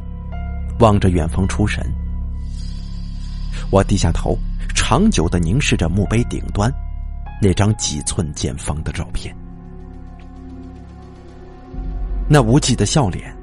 [0.80, 1.82] 望着远方出神。
[3.72, 4.38] 我低下头，
[4.92, 6.70] 长久的凝视着墓碑顶端
[7.42, 9.34] 那张几寸见方的照片。
[12.30, 13.34] 那无际的笑脸，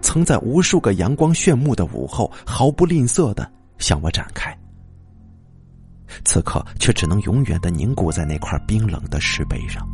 [0.00, 4.58] 曾在无数个阳光炫目的午后毫不吝啬的向我展开，
[6.24, 9.86] 此刻却只能永远的凝固在那块冰冷的石碑上。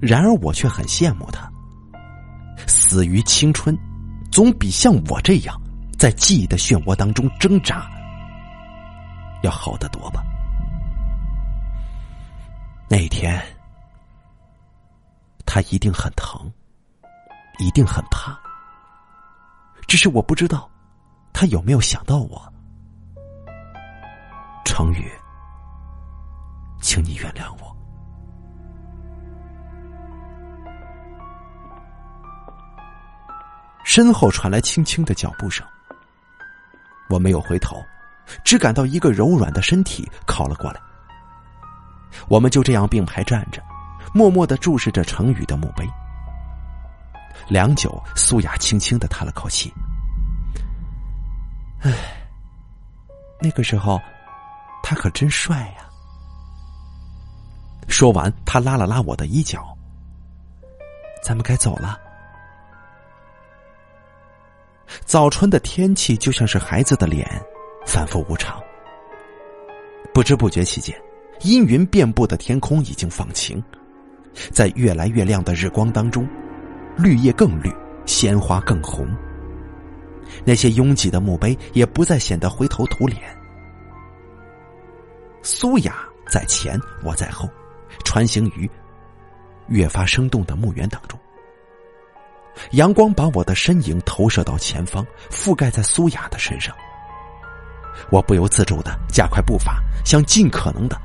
[0.00, 1.50] 然而，我却很羡慕他，
[2.68, 3.76] 死于青春，
[4.30, 5.60] 总比像我这样
[5.98, 7.90] 在记忆的漩涡当中挣扎
[9.42, 10.22] 要好得多吧。
[12.88, 13.42] 那天。
[15.44, 16.50] 他一定很疼，
[17.58, 18.40] 一定很怕。
[19.86, 20.66] 只是我不知道，
[21.30, 22.50] 他有没有想到我。
[24.64, 25.12] 成宇，
[26.80, 27.76] 请你原谅我。
[33.84, 35.66] 身后传来轻轻的脚步声，
[37.10, 37.76] 我没有回头，
[38.44, 40.80] 只感到一个柔软的身体靠了过来。
[42.28, 43.62] 我们就这样并排站着。
[44.14, 45.88] 默默的注视着程宇的墓碑，
[47.48, 49.72] 良久，苏雅轻轻的叹了口气
[51.80, 51.90] ：“唉，
[53.40, 53.98] 那个时候，
[54.82, 55.88] 他可真帅呀。”
[57.88, 59.66] 说完，他拉了拉我的衣角
[61.24, 61.98] ：“咱们该走了。”
[65.06, 67.42] 早春的天气就像是孩子的脸，
[67.84, 68.60] 反复无常。
[70.14, 70.94] 不知不觉期间，
[71.40, 73.62] 阴云遍布的天空已经放晴。
[74.50, 76.26] 在越来越亮的日光当中，
[76.96, 77.70] 绿叶更绿，
[78.06, 79.06] 鲜花更红。
[80.44, 83.20] 那些拥挤的墓碑也不再显得灰头土脸。
[85.42, 87.48] 苏雅在前，我在后，
[88.04, 88.70] 穿行于
[89.68, 91.18] 越发生动的墓园当中。
[92.72, 96.74] 阳光把我的身影投射到前方，覆盖在苏雅的身上。
[98.10, 101.00] 我不由自主的加快步伐，想尽可能的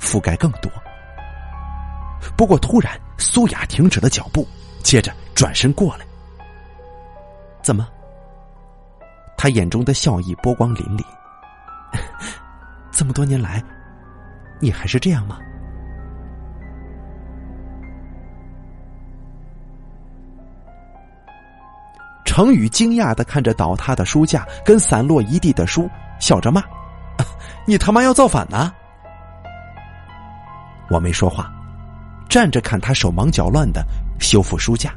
[0.00, 0.70] 覆盖更多。
[2.36, 4.46] 不过，突然，苏雅停止了脚步，
[4.82, 6.06] 接着转身过来。
[7.62, 7.86] 怎么？
[9.36, 11.04] 他眼中的笑意波光粼粼。
[12.90, 13.62] 这么多年来，
[14.60, 15.38] 你还是这样吗？
[22.24, 25.88] 程宇惊讶的看着倒塌的书架跟散落一地的书，
[26.20, 26.62] 笑着骂
[27.66, 28.72] ：“你他妈要造反呢！”
[30.90, 31.52] 我没说话。
[32.26, 33.86] 站着看他手忙脚乱的
[34.18, 34.92] 修复书架。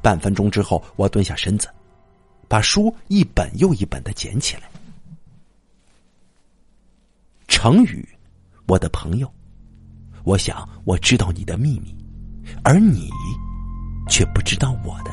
[0.00, 1.68] 半分钟之后，我蹲下身子，
[2.48, 4.62] 把书一本又一本的捡起来。
[7.46, 8.08] 程宇，
[8.66, 9.30] 我的朋友，
[10.24, 11.94] 我想我知道你的秘密，
[12.64, 13.10] 而你
[14.08, 15.10] 却不知道我的。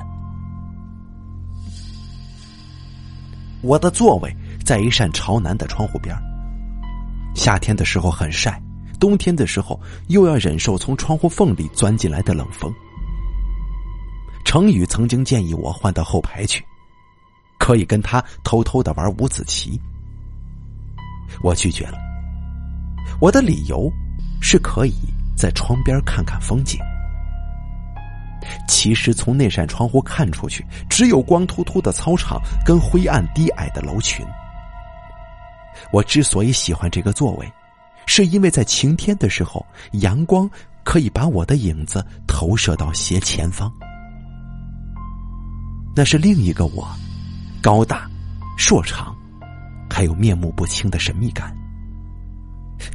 [3.61, 4.33] 我的座位
[4.69, 6.15] 在一扇朝南的窗户边
[7.33, 8.61] 夏天的时候很晒。
[8.99, 12.71] 冬天的时候，又要忍受从窗户缝里钻进来的冷风。
[14.45, 16.63] 程宇曾经建议我换到后排去，
[17.57, 19.81] 可以跟他偷偷的玩五子棋。
[21.41, 21.97] 我拒绝了，
[23.19, 23.91] 我的理由
[24.39, 24.93] 是可以
[25.35, 26.79] 在窗边看看风景。
[28.67, 34.23] 其实从那扇窗户看出去，只有光秃秃的操场跟灰暗低矮的楼群。
[35.91, 37.51] 我之所以喜欢这个座位。
[38.05, 40.49] 是因为在晴天的时候，阳光
[40.83, 43.71] 可以把我的影子投射到斜前方，
[45.95, 46.87] 那是另一个我，
[47.61, 48.09] 高大、
[48.57, 49.15] 硕长，
[49.91, 51.55] 还有面目不清的神秘感。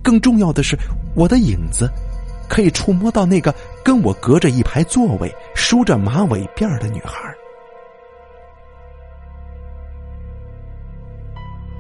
[0.03, 0.77] 更重要的是，
[1.15, 1.89] 我的影子
[2.49, 3.55] 可以触摸到那个
[3.85, 7.33] 跟我隔着一排座位、梳着马尾辫的女孩。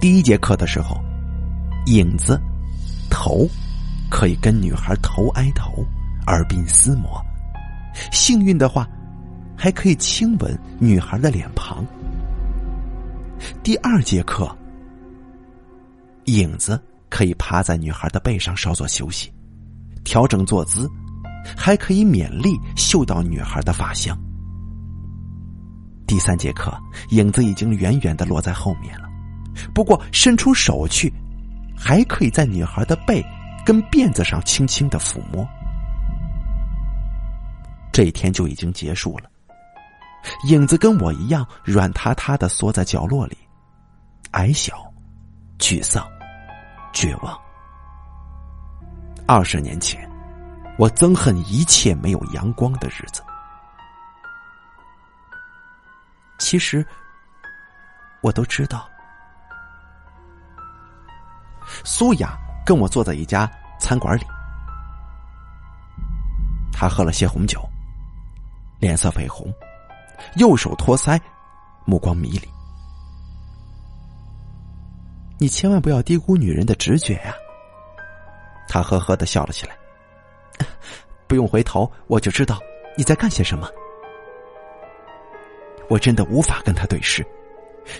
[0.01, 1.01] 第一节课的时候，
[1.87, 2.41] 影子。
[3.17, 3.49] 头
[4.11, 5.87] 可以跟女孩头挨头，
[6.27, 7.23] 耳鬓厮磨；
[8.11, 8.89] 幸运的话，
[9.57, 11.87] 还可以亲吻女孩的脸庞。
[13.63, 14.51] 第二节课，
[16.25, 19.33] 影子可以趴在女孩的背上稍作休息，
[20.03, 20.91] 调整坐姿，
[21.57, 24.19] 还可以勉力嗅到女孩的发香。
[26.05, 26.77] 第三节课，
[27.11, 29.04] 影子已经远远的落在后面了，
[29.75, 31.13] 不过伸出手去。
[31.77, 33.23] 还可以在女孩的背
[33.67, 35.47] 跟辫子上轻轻的抚摸，
[37.93, 39.29] 这一天就已经结束了。
[40.47, 43.37] 影子跟我一样软塌塌的缩在角落里，
[44.31, 44.91] 矮小、
[45.59, 46.09] 沮丧、
[46.93, 47.39] 绝望。
[49.27, 50.09] 二十年前，
[50.79, 53.21] 我憎恨一切没有阳光的日子。
[56.39, 56.87] 其实，
[58.23, 58.89] 我都知道。
[61.83, 63.51] 苏雅跟我坐在一家
[63.81, 64.25] 餐馆里，
[66.73, 67.61] 他喝了些红酒，
[68.79, 69.53] 脸色绯红，
[70.37, 71.21] 右手托腮，
[71.85, 72.49] 目光迷离。
[75.39, 77.35] 你千万不要低估女人的直觉呀！
[78.69, 79.77] 他呵呵的笑了起来。
[81.27, 82.61] 不用回头，我就知道
[82.97, 83.69] 你在干些什么。
[85.89, 87.27] 我真的无法跟他对视，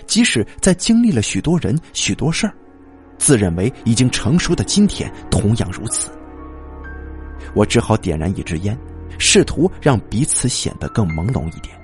[0.07, 2.53] 即使在经历了许多人、许多事儿，
[3.17, 6.11] 自认为已经成熟的今天，同样如此。
[7.53, 8.77] 我只好点燃一支烟，
[9.17, 11.75] 试图让彼此显得更朦胧一点。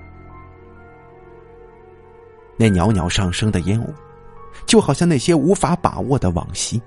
[2.57, 3.93] 那袅袅上升的烟雾，
[4.65, 6.81] 就好像那些无法把握的往昔。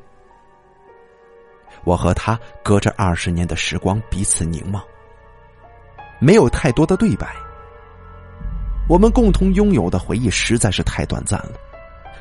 [1.85, 4.83] 我和他隔着二十年的时光彼此凝望，
[6.21, 7.35] 没有太多的对白。
[8.89, 11.53] 我们共同拥有的回忆实在是太短暂了，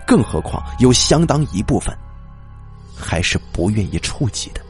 [0.07, 1.95] 更何况有相当一部分
[2.95, 4.61] 还是不愿意触及的。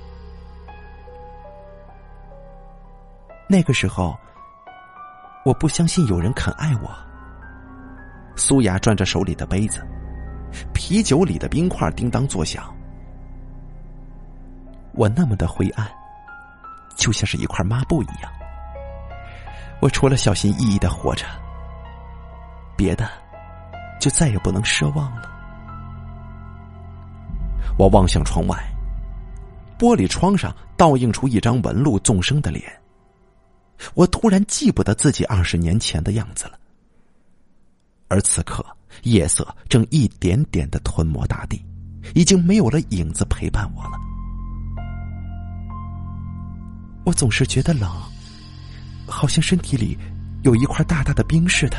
[3.47, 4.17] 那个时候，
[5.45, 6.89] 我不相信有人肯爱我。
[8.35, 9.85] 苏雅转着手里的杯子，
[10.73, 12.73] 啤酒里的冰块叮当作响。
[14.93, 15.87] 我那么的灰暗，
[16.95, 18.31] 就像是一块抹布一样。
[19.81, 21.25] 我除了小心翼翼的活着，
[22.77, 23.07] 别的
[23.99, 25.32] 就再也不能奢望了。
[27.77, 28.57] 我望向窗外，
[29.79, 32.63] 玻璃窗上倒映出一张纹路纵生的脸。
[33.95, 36.59] 我突然记不得自己二十年前的样子了。
[38.07, 38.63] 而此刻，
[39.01, 41.65] 夜色正一点点的吞没大地，
[42.13, 43.99] 已经没有了影子陪伴我了。
[47.05, 47.89] 我总是觉得冷，
[49.07, 49.97] 好像身体里
[50.43, 51.77] 有一块大大的冰似的。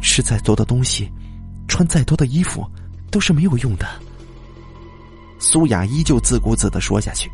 [0.00, 1.12] 吃再多的东西，
[1.68, 2.66] 穿再多的衣服，
[3.10, 3.86] 都是没有用的。
[5.38, 7.30] 苏雅依旧自顾自的说下去。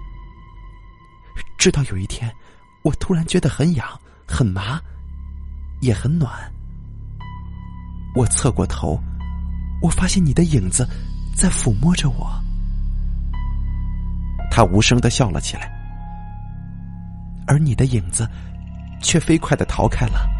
[1.58, 2.30] 直到有一天，
[2.82, 3.86] 我突然觉得很痒、
[4.26, 4.80] 很麻，
[5.80, 6.30] 也很暖。
[8.14, 9.00] 我侧过头，
[9.80, 10.86] 我发现你的影子
[11.34, 12.30] 在抚摸着我。
[14.50, 15.72] 他无声的笑了起来。
[17.46, 18.28] 而你的影子，
[19.02, 20.30] 却飞快的逃开了。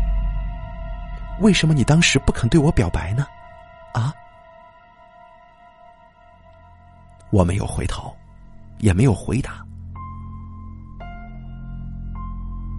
[1.41, 3.27] 为什么你当时不肯对我表白呢？
[3.93, 4.13] 啊？
[7.35, 8.15] 我没有回头，
[8.79, 9.55] 也没有回答。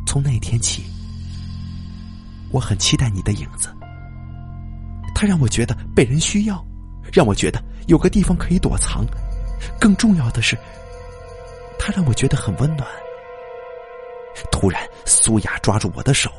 [0.08, 0.86] 从那天起，
[2.51, 3.68] 我很期待你的影子。
[5.14, 6.66] 它让我觉得被人需要，
[7.12, 9.06] 让我觉得有个地方可以躲藏。
[9.78, 10.58] 更重要的是，
[11.78, 12.88] 它让我觉得很温暖。
[14.53, 16.32] 突然，苏雅抓住我的手，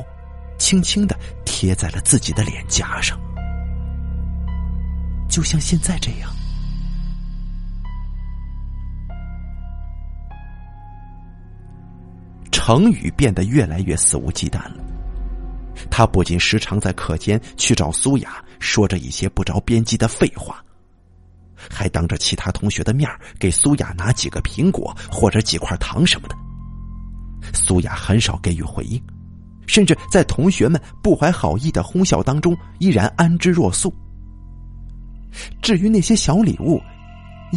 [0.57, 1.15] 轻轻的
[1.45, 3.21] 贴在了自己的脸颊上，
[5.29, 6.31] 就像现在这样。
[12.57, 14.77] 程宇变得越来越肆无忌惮了。
[15.91, 20.65] 他不仅时常在课间去找苏雅，说着一些不着边际的废话，
[21.55, 26.37] 还当着其他同学的面给苏雅拿几个苹果或者几块糖什么的。
[27.53, 28.99] 苏雅很少给予回应，
[29.67, 33.95] 甚至在同学们不怀好意的哄笑当中，依然安之若素。
[35.61, 36.81] 至于那些小礼物，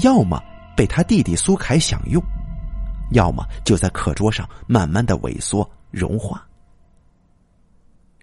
[0.03, 0.43] 要么
[0.75, 2.21] 被他弟弟苏凯享用，
[3.11, 6.45] 要么就在课桌上慢慢的萎缩融化。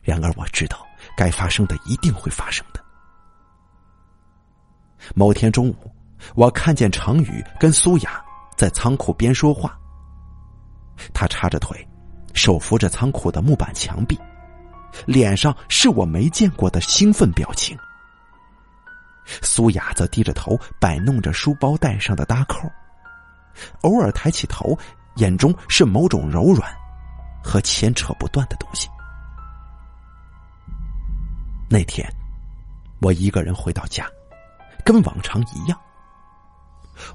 [0.02, 2.80] 然而我知道，该发生的一定会发生的。
[5.14, 5.90] 某天中午，
[6.34, 8.24] 我看见程宇跟苏雅
[8.56, 9.76] 在仓库边说话。
[11.12, 11.86] 他叉着腿，
[12.34, 14.18] 手扶着仓库的木板墙壁，
[15.04, 17.76] 脸上是我没见过的兴奋表情。
[19.42, 22.70] 苏雅则低着头摆弄着书包带上的搭扣，
[23.82, 24.76] 偶尔抬起头，
[25.16, 26.70] 眼中是某种柔软
[27.42, 28.88] 和牵扯不断的东西。
[31.68, 32.08] 那天，
[33.00, 34.08] 我一个人回到家，
[34.84, 35.78] 跟往常一样。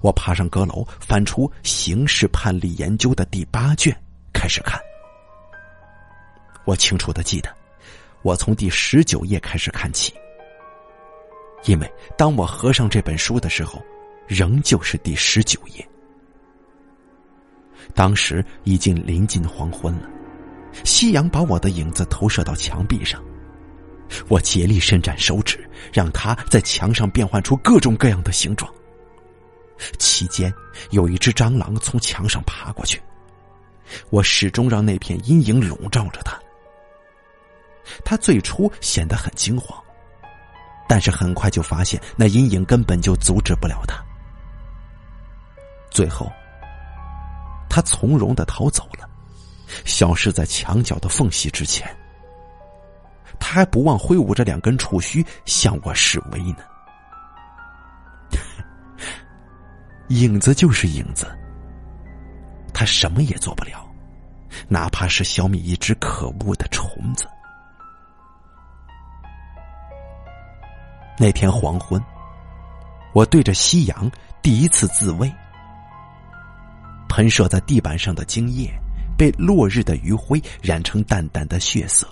[0.01, 3.95] 我爬上阁楼，翻出《刑事判例研究》的第八卷，
[4.33, 4.79] 开始看。
[6.65, 7.49] 我清楚的记得，
[8.21, 10.13] 我从第十九页开始看起，
[11.63, 13.81] 因为当我合上这本书的时候，
[14.27, 15.87] 仍旧是第十九页。
[17.93, 20.09] 当时已经临近黄昏了，
[20.83, 23.23] 夕阳把我的影子投射到墙壁上，
[24.27, 28.71] 我竭力伸展手指，让它在墙上变换出各种各样的形状。
[29.97, 30.53] 期间，
[30.91, 33.01] 有一只蟑螂从墙上爬过去，
[34.09, 36.39] 我始终让那片阴影笼罩着它。
[38.05, 39.77] 他最初显得很惊慌，
[40.87, 43.95] 但是很快就发现那阴影根本就阻止不了他。
[45.89, 46.31] 最后，
[47.73, 49.09] 他从容的逃走了，
[49.85, 51.87] 消失在墙角的缝隙之前。
[53.39, 56.57] 他还不忘挥舞着两根触须向我示威呢。
[60.09, 61.25] 影子就是影子，
[62.73, 63.89] 他什么也做不了，
[64.67, 67.25] 哪怕是消灭一只可恶的虫子。
[71.17, 72.03] 那天黄昏，
[73.13, 74.11] 我对着夕阳
[74.41, 75.33] 第一次自慰，
[77.11, 78.71] 喷射在地板上的精液
[79.17, 82.07] 被落日的余晖染成淡淡的血色，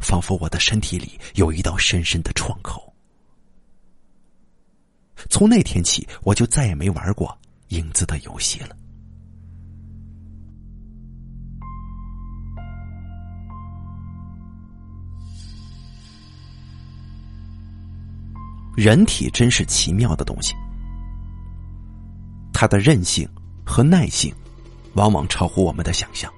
[0.00, 2.90] 仿佛我的身体里有一道深深的创口。
[5.28, 7.38] 从那天起，我就再也没玩过
[7.68, 8.74] 影子的游戏了。
[18.74, 20.54] 人体真是奇妙的东西，
[22.50, 23.28] 它的韧性
[23.68, 24.34] 和耐性，
[24.94, 26.32] 往往超乎我们的想象。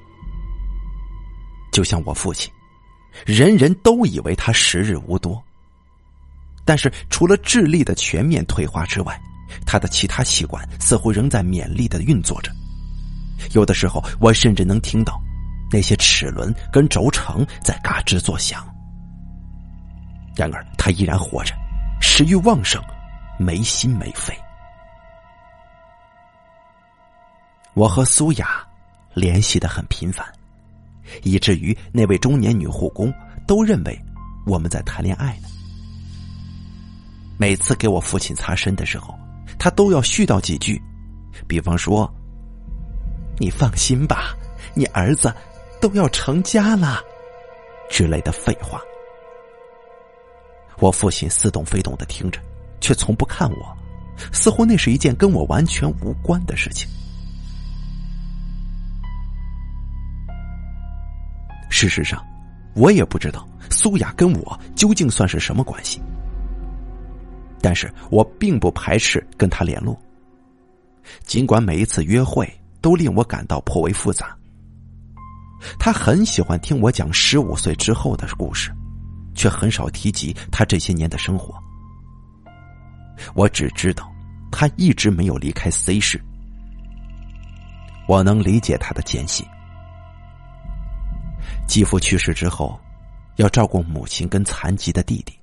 [1.73, 2.53] 就像我父亲，
[3.25, 5.41] 人人都以为他时日无多。
[6.65, 9.19] 但是，除了智力的全面退化之外，
[9.65, 12.53] 他的其他器官似乎仍在勉力的运作着。
[13.53, 15.21] 有的时候，我甚至能听到
[15.71, 18.69] 那些齿轮跟轴承在嘎吱作响。
[20.37, 21.55] 然而，他依然活着，
[22.01, 22.83] 食欲旺盛，
[23.39, 24.37] 没心没肺。
[27.75, 28.67] 我和苏雅
[29.15, 30.27] 联系的很频繁，
[31.23, 33.13] 以至于那位中年女护工
[33.47, 33.99] 都认为
[34.47, 35.49] 我们在谈恋爱呢。
[37.39, 39.15] 每次给我父亲擦身的时候，
[39.59, 40.81] 他都要絮叨几句，
[41.47, 42.13] 比方说
[43.39, 44.37] ：“你放心吧，
[44.75, 45.33] 你儿子
[45.81, 47.01] 都要成家了”
[47.89, 48.81] 之类的废话。
[50.79, 52.41] 我父亲似懂非懂的听着，
[52.81, 53.77] 却从不看我，
[54.33, 56.89] 似乎那是一件跟我完全无关的事情。
[61.71, 62.23] 事实上，
[62.75, 66.03] 我也不知道苏雅跟我究竟算是什么关系。
[67.63, 69.99] 但是我并不排斥跟他联络，
[71.25, 72.51] 尽管每一次约会
[72.81, 74.37] 都令我感到颇为复杂。
[75.79, 78.73] 他很喜欢听我讲十五岁之后的故事，
[79.35, 81.55] 却很少提及他这些年的生活。
[83.35, 84.11] 我只知道
[84.51, 86.19] 他一直没有离开 C 市，
[88.09, 89.47] 我能理解他的艰辛。
[91.71, 92.77] 继父去世之后，
[93.37, 95.39] 要照顾母亲跟残疾的弟弟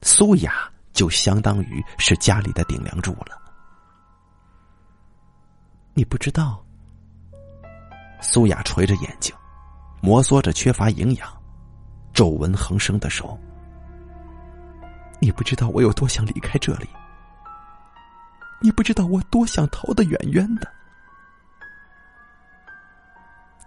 [0.00, 0.70] 苏雅。
[0.92, 3.36] 就相当于是家里的顶梁柱了。
[5.92, 6.64] 你不知道，
[8.20, 9.34] 苏雅垂着眼睛，
[10.00, 11.28] 摩挲着缺乏营养、
[12.12, 13.36] 皱纹横生的手。
[15.18, 16.88] 你不知道我有多想离开这里，
[18.60, 20.72] 你不知道我多想逃得远远的。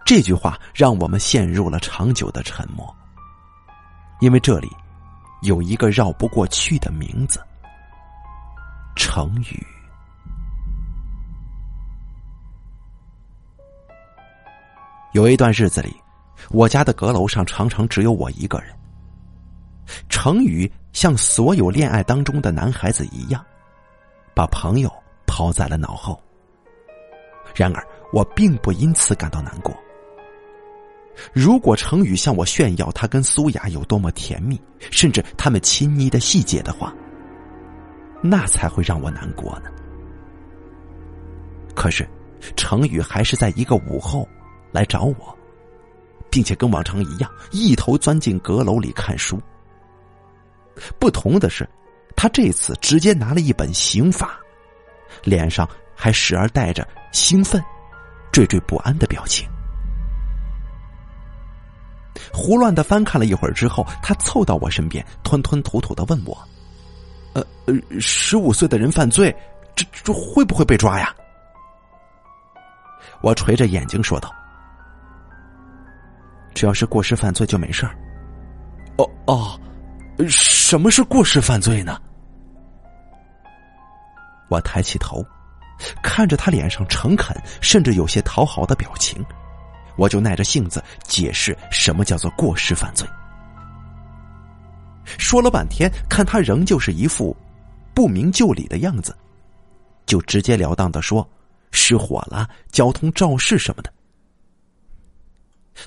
[0.07, 2.95] 这句话让我们陷入了长久的沉默，
[4.21, 4.71] 因为这里。
[5.41, 7.39] 有一个绕不过去的名字，
[8.95, 9.67] 成语。
[15.11, 15.95] 有一段日子里，
[16.49, 18.73] 我家的阁楼上常常只有我一个人。
[20.09, 23.45] 成语像所有恋爱当中的男孩子一样，
[24.33, 24.91] 把朋友
[25.27, 26.19] 抛在了脑后。
[27.53, 29.77] 然而，我并不因此感到难过。
[31.33, 34.59] 如果程宇向我炫耀他跟苏雅有多么甜蜜，
[34.91, 36.93] 甚至他们亲昵的细节的话，
[38.21, 39.69] 那才会让我难过呢。
[41.75, 42.07] 可是，
[42.55, 44.27] 程宇还是在一个午后
[44.71, 45.37] 来找我，
[46.29, 49.39] 并且跟往常一样，一头钻进阁楼里看书。
[50.99, 51.67] 不同的是，
[52.15, 54.39] 他这次直接拿了一本刑法，
[55.23, 57.59] 脸上还时而带着兴奋、
[58.31, 59.47] 惴惴不安的表情。
[62.33, 66.37] 胡乱的翻看了一会儿之后，他凑到我身边，吞吞吐吐的问我
[67.33, 69.35] ：“呃呃，十五岁的人犯罪，
[69.75, 71.13] 这这会不会被抓呀？”
[73.21, 74.33] 我垂着眼睛说道
[76.53, 77.95] ：“只要是过失犯罪就没事儿。”
[78.97, 79.59] 哦哦，
[80.29, 81.99] 什么是过失犯罪呢？
[84.49, 85.23] 我抬起头，
[86.01, 89.23] 看着他脸上诚恳甚至有些讨好的表情。
[89.97, 93.07] 我就耐着性子解释什么叫做过失犯罪。
[95.17, 97.35] 说了半天，看他仍旧是一副
[97.93, 99.15] 不明就里的样子，
[100.05, 101.27] 就直截了当的说
[101.71, 103.91] ：“失火了，交通肇事什么的。”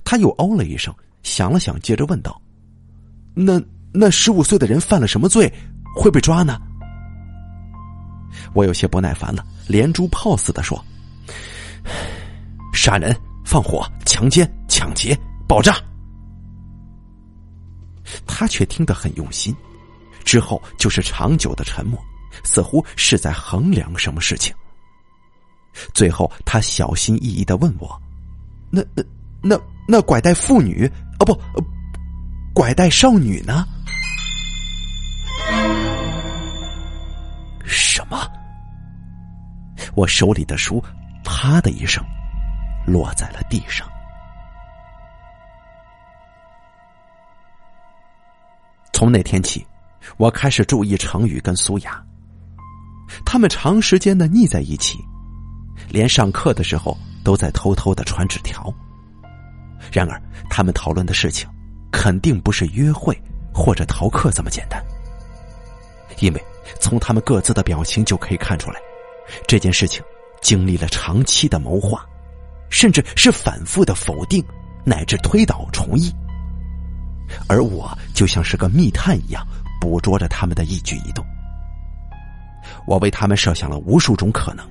[0.05, 2.41] 他又哦了一声，想了想，接着问道
[3.35, 3.61] ：“那
[3.93, 5.53] 那十五岁的人犯了什么罪，
[5.95, 6.61] 会被抓呢？”
[8.55, 10.83] 我有些不耐烦了，连珠炮似的说
[12.73, 13.15] ：“杀人。”
[13.51, 15.75] 放火、强奸、抢劫、爆炸。
[18.25, 19.53] 他却听得很用心。
[20.25, 21.99] 之后就是长久的沉默，
[22.45, 24.55] 似乎是在衡量什么事情。
[25.93, 28.01] 最后，他小心翼翼的问我
[28.71, 29.03] ：“那、那、
[29.43, 30.89] 那、那拐带妇女
[31.19, 31.37] 啊，不，
[32.55, 33.67] 拐带少女呢？”
[37.67, 38.31] 什么？
[39.97, 40.81] 我手里的书
[41.25, 42.01] “啪”的一声
[42.91, 43.89] 落在了地上。
[48.93, 49.67] 从那天起，
[50.19, 52.05] 我开始注意程宇跟苏雅，
[53.25, 54.99] 他们长时间的腻在一起，
[55.89, 58.73] 连上课的时候都在偷偷的传纸条。
[59.91, 60.21] 然而，
[60.51, 61.49] 他们讨论的事情
[61.91, 63.19] 肯定不是约会
[63.55, 64.85] 或者逃课这么简单，
[66.19, 66.45] 因为
[66.79, 68.79] 从他们各自的表情就可以看出来，
[69.49, 70.05] 这件事情
[70.43, 72.05] 经历了长期的谋划，
[72.71, 74.43] 甚至是反复的否定
[74.85, 76.11] 乃至推倒重议。
[77.47, 79.47] 而我就像是个密探一样，
[79.81, 81.25] 捕捉着他们的一举一动。
[82.87, 84.67] 我为他们设想了无数种可能，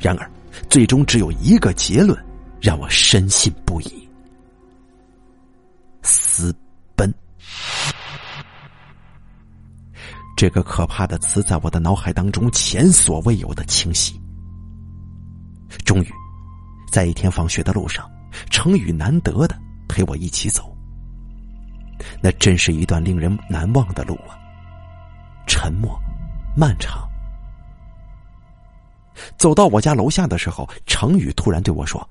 [0.00, 0.30] 然而，
[0.68, 2.18] 最终只有一个结论
[2.60, 4.08] 让我深信不疑：
[6.02, 6.54] 私
[6.96, 7.12] 奔。
[10.36, 14.20] 这个可怕的词在我的脑海当中前所未有的清晰。
[15.84, 16.10] 终于，
[16.94, 18.08] 在一天放学的路上，
[18.50, 20.72] 程宇难得的陪我一起走。
[22.22, 24.38] 那真是一段令人难忘的路啊！
[25.44, 26.00] 沉默，
[26.56, 27.02] 漫长。
[29.36, 32.08] 走到我家楼下的时候，程宇突然对我说：“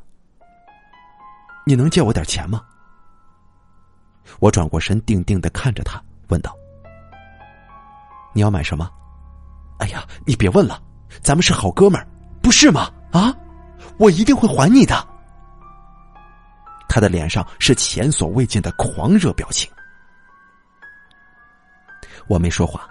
[1.65, 2.61] 你能借我点钱吗？”
[4.41, 6.53] 我转过身，定定的看着他，问道
[8.35, 8.91] ：“你要买什么
[9.79, 10.83] ？”“哎呀，你别问了，
[11.21, 12.05] 咱们是好哥们儿，
[12.41, 13.33] 不是吗？”“啊，
[14.03, 15.07] 我一定会还你的。”
[16.89, 19.71] 他的脸上是前所未见的狂热表情。
[22.27, 22.85] 我没说话，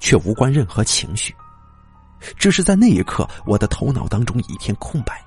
[0.00, 1.32] 却无关任何情绪，
[2.36, 5.24] 只是在那一刻，我的头脑当中一片空白。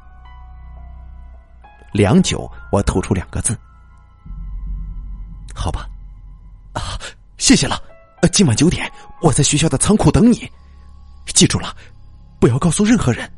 [1.94, 3.58] 良久，我吐出两个字
[5.56, 5.88] ：“好吧。”
[6.76, 7.00] 啊，
[7.38, 7.82] 谢谢了。
[8.34, 8.92] 今晚九点，
[9.22, 10.52] 我在学校的仓库等你。
[11.28, 11.74] 记住了，
[12.40, 13.32] 不要告诉任何人。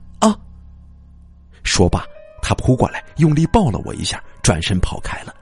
[1.68, 2.04] 说罢。
[2.42, 5.36] 他扑过来，用力抱了我一下，转身跑开了。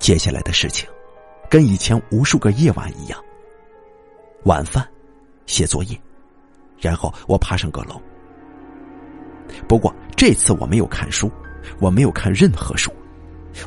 [0.00, 0.88] 接下来的事情，
[1.48, 3.22] 跟以前无数个夜晚一样。
[4.44, 4.88] 晚饭，
[5.46, 6.00] 写作业，
[6.80, 8.00] 然后我爬上阁楼。
[9.68, 11.30] 不过这次我没有看书，
[11.78, 12.90] 我没有看任何书，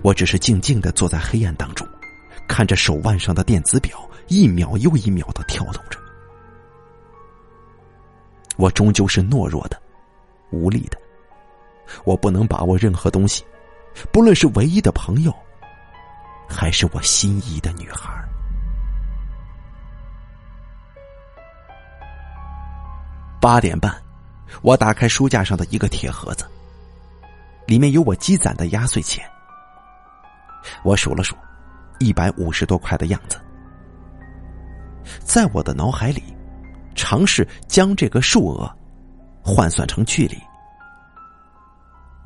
[0.01, 1.87] 我只是静静的坐在黑暗当中，
[2.47, 6.00] 看着手腕上的电子表一秒又一秒的跳动着。
[8.61, 9.81] 我终究是懦弱的。
[10.51, 10.97] 无力的，
[12.03, 13.43] 我不能把握任何东西，
[14.11, 15.33] 不论是唯一的朋友，
[16.47, 18.23] 还是我心仪的女孩。
[23.41, 23.99] 八点半，
[24.61, 26.45] 我打开书架上的一个铁盒子，
[27.65, 29.27] 里面有我积攒的压岁钱。
[30.83, 31.35] 我数了数，
[31.97, 33.41] 一百五十多块的样子。
[35.23, 36.21] 在我的脑海里，
[36.95, 38.71] 尝试将这个数额。
[39.43, 40.37] 换算成距离，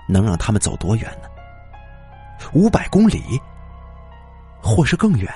[0.05, 1.30] 能让他们走多远呢？
[2.53, 3.24] 五百公里，
[4.61, 5.34] 或是更远？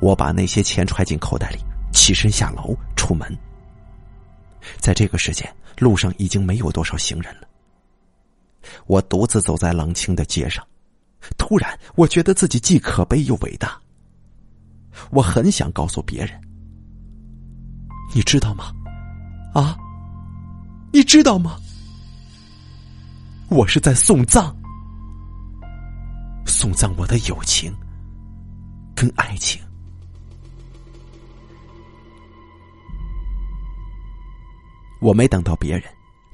[0.00, 1.60] 我把那些钱揣进口袋里，
[1.92, 3.32] 起身下楼出门。
[4.78, 7.46] 在这个时间，路上已经没有多少行人了。
[8.86, 10.66] 我独自走在冷清的街上，
[11.36, 13.80] 突然，我觉得自己既可悲又伟大。
[15.10, 16.40] 我很想告诉别人，
[18.14, 18.72] 你知道吗？
[19.54, 19.76] 啊，
[20.92, 21.56] 你知道吗？
[23.48, 24.54] 我是在送葬，
[26.46, 27.74] 送葬我的友情
[28.94, 29.60] 跟爱情。
[35.00, 35.84] 我没等到别人，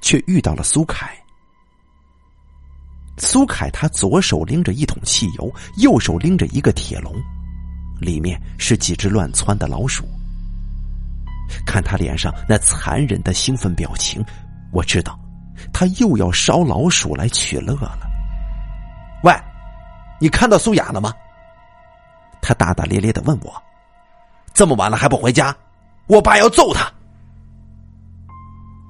[0.01, 1.15] 却遇到了苏凯。
[3.19, 7.15] 苏凯他左手拎着一桶汽油，右手拎着一个铁笼，
[8.05, 10.05] 里面是几只乱窜的老鼠。
[11.67, 14.25] 看他脸上那残忍的兴奋表情，
[14.73, 15.19] 我知道
[15.73, 17.99] 他又要烧老鼠来取乐了。
[19.23, 19.33] 喂，
[20.21, 21.13] 你看到苏雅了吗？
[22.41, 23.63] 他大大咧咧的问我
[24.53, 25.57] ：“这么晚了还不回家？
[26.07, 26.93] 我爸要揍他。”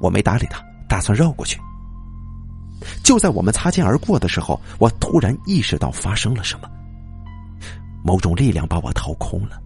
[0.01, 1.61] 我没搭理他，打算绕过去。
[3.03, 6.69] 就在我们擦肩而过的时候，我突然意识到发生了什么，
[8.05, 9.59] 某种力量把我掏空了。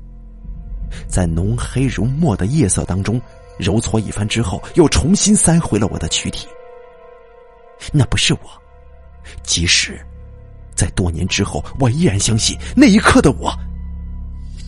[1.09, 3.20] 在浓黑如墨的夜色当中，
[3.59, 6.47] 揉搓一番之后，又重新塞回了我的躯体。
[7.93, 8.41] 那不是我，
[9.43, 10.01] 即使
[10.74, 13.53] 在多年之后，我依然相信那一刻的我，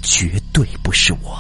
[0.03, 1.39] 绝对不是我。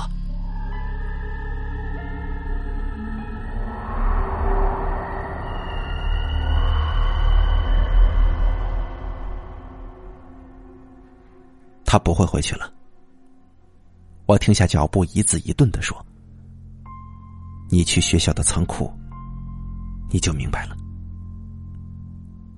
[11.90, 12.72] 他不会回去了。
[14.26, 16.06] 我停下脚步，一字一顿的说
[17.68, 18.88] ：“你去学校的仓库，
[20.08, 20.76] 你就明白了。”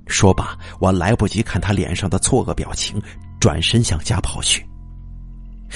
[0.06, 3.00] 说罢，我来不及看他脸上的错愕表情，
[3.40, 4.68] 转身向家跑去。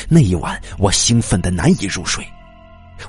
[0.06, 2.22] 那一晚，我兴奋的难以入睡。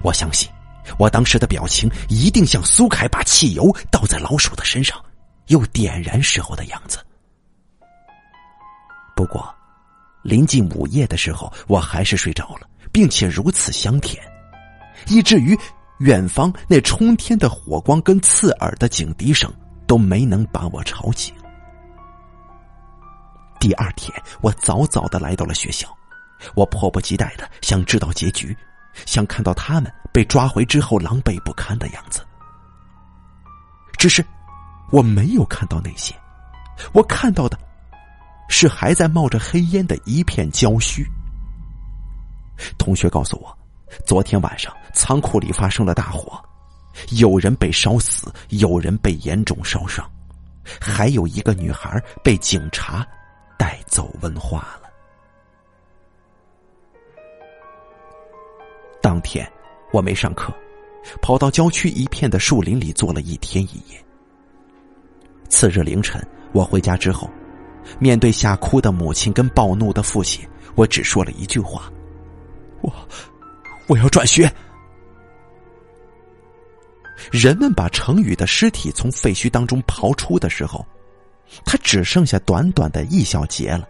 [0.02, 0.50] 我相信，
[0.98, 4.98] 我当时的表情一定像苏凯把汽油倒在老鼠的身上
[5.48, 7.06] 又点燃时候的样子。
[9.14, 9.54] 不过，
[10.28, 12.68] 临近午夜的时候，我还是睡着了。
[12.90, 14.24] 并且如此香甜，
[15.08, 15.56] 以至于
[16.00, 19.54] 远方那冲天的火光跟刺耳的警笛声
[19.86, 21.36] 都没能把我吵醒。
[23.60, 24.12] 第二天，
[24.42, 25.88] 我早早的来到了学校，
[26.56, 28.58] 我迫不及待的想知道结局，
[29.06, 32.22] 想看到他们被抓回之后狼狈不堪的样子。
[33.98, 34.26] 只是，
[34.92, 36.16] 我没有看到那些，
[36.94, 37.60] 我看到的，
[38.48, 41.06] 是还在冒着黑烟的一片焦墟。
[42.78, 43.58] 同学告诉我，
[44.06, 46.44] 昨天晚上仓库里发生了大火，
[47.12, 50.10] 有人被烧死，有人被严重烧伤，
[50.82, 53.06] 还有一个女孩被警察
[53.58, 54.90] 带走问话了。
[59.02, 59.50] 当天
[59.94, 60.52] 我没上课，
[61.22, 64.04] 跑到郊区一片的树林里坐了一天一夜。
[65.48, 66.22] 次日凌晨，
[66.52, 67.30] 我回家之后，
[68.00, 71.92] 面对吓哭的母亲跟暴怒的父亲，我只说了一句话。
[72.82, 72.94] 我
[73.88, 74.52] 我要转学。
[77.32, 80.86] 人们把程宇的尸体从废墟当中刨出的时候，
[81.66, 83.88] 他只剩下短短的一小截了。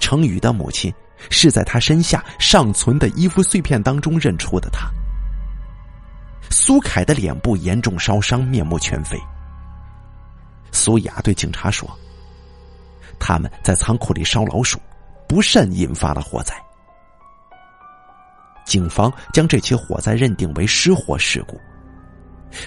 [0.00, 0.92] 程宇的母亲
[1.30, 4.88] 是在他身下尚存的衣服碎片当中认出的他。
[6.50, 9.18] 苏凯的脸部严重烧伤，面目全非。
[10.72, 11.88] 苏雅对警察说
[13.18, 14.78] ：“他们在仓库里烧老鼠，
[15.28, 16.54] 不慎引发了火灾。”
[18.64, 21.60] 警方将这起火灾认定为失火事故。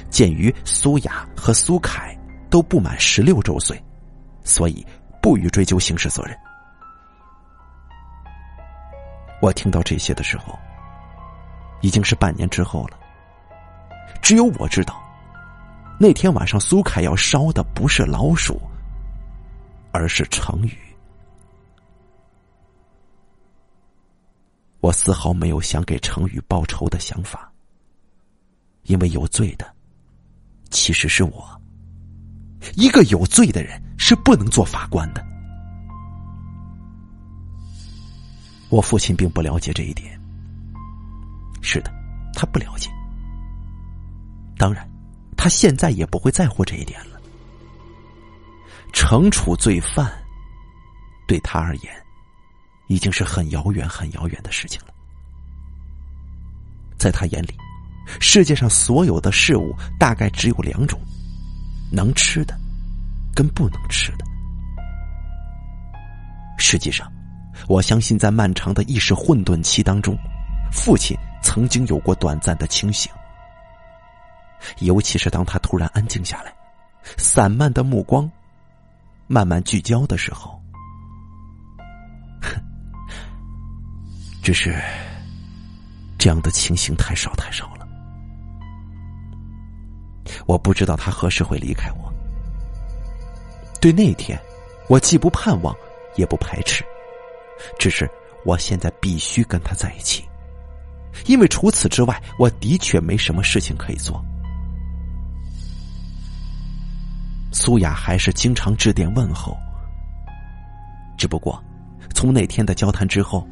[0.10, 2.16] 鉴于苏雅和苏凯
[2.50, 3.82] 都不满十六周岁，
[4.44, 4.86] 所以
[5.22, 6.38] 不予追究刑事责任。
[9.42, 10.58] 我听到这些的时候，
[11.82, 12.98] 已经是半年之后了。
[14.22, 15.02] 只有我知道，
[16.00, 18.60] 那天晚上苏凯要烧的不是老鼠，
[19.98, 20.78] 而是成语。
[24.80, 27.52] 我丝毫没有想给成语报仇的想法，
[28.84, 29.74] 因为有罪的
[30.70, 31.62] 其实是我。
[32.76, 35.26] 一个有罪的人是不能做法官的。
[38.70, 40.20] 我父亲并不了解这一点。
[41.64, 41.92] 是的，
[42.36, 42.92] 他不了解。
[44.58, 44.88] 当然，
[45.36, 47.17] 他现在也不会在乎这一点了。
[49.00, 50.12] 惩处罪犯，
[51.28, 52.04] 对他而言。
[52.88, 54.94] 已经是很遥远、很遥远的事情了。
[56.98, 57.56] 在他眼里，
[58.20, 61.00] 世界上所有的事物大概只有两种：
[61.92, 62.58] 能吃的，
[63.36, 64.26] 跟不能吃的。
[66.58, 67.08] 实际上，
[67.68, 70.18] 我相信在漫长的意识混沌期当中，
[70.72, 73.12] 父亲曾经有过短暂的清醒。
[74.80, 76.52] 尤其是当他突然安静下来，
[77.16, 78.28] 散漫的目光
[79.28, 80.62] 慢慢聚焦的时候。
[82.42, 82.52] 哼
[84.42, 84.76] 只是，
[86.18, 87.86] 这样的情形太少太少了。
[90.46, 92.14] 我不知道他何时会离开我。
[93.82, 94.40] 对那天，
[94.88, 95.76] 我既不盼望，
[96.16, 96.84] 也不排斥。
[97.78, 98.10] 只是，
[98.46, 100.24] 我现在必须跟他在一起，
[101.26, 104.24] 因为除此之外，我的确没什么事情可以做。
[107.60, 109.58] 苏雅还是经常致电问候，
[111.18, 111.62] 只不过，
[112.14, 113.46] 从那天的交谈之后。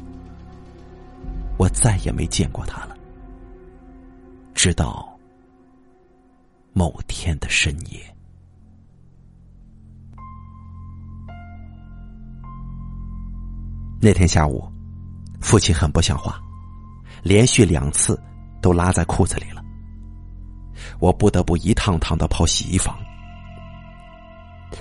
[1.58, 2.94] 我再也没见过他了，
[4.54, 5.08] 直到
[6.72, 7.98] 某天的深夜。
[14.00, 14.70] 那天下午，
[15.40, 16.38] 父亲很不像话，
[17.22, 18.22] 连续两次
[18.60, 19.64] 都拉在裤子里了。
[21.00, 22.96] 我不得不一趟趟的跑洗衣房。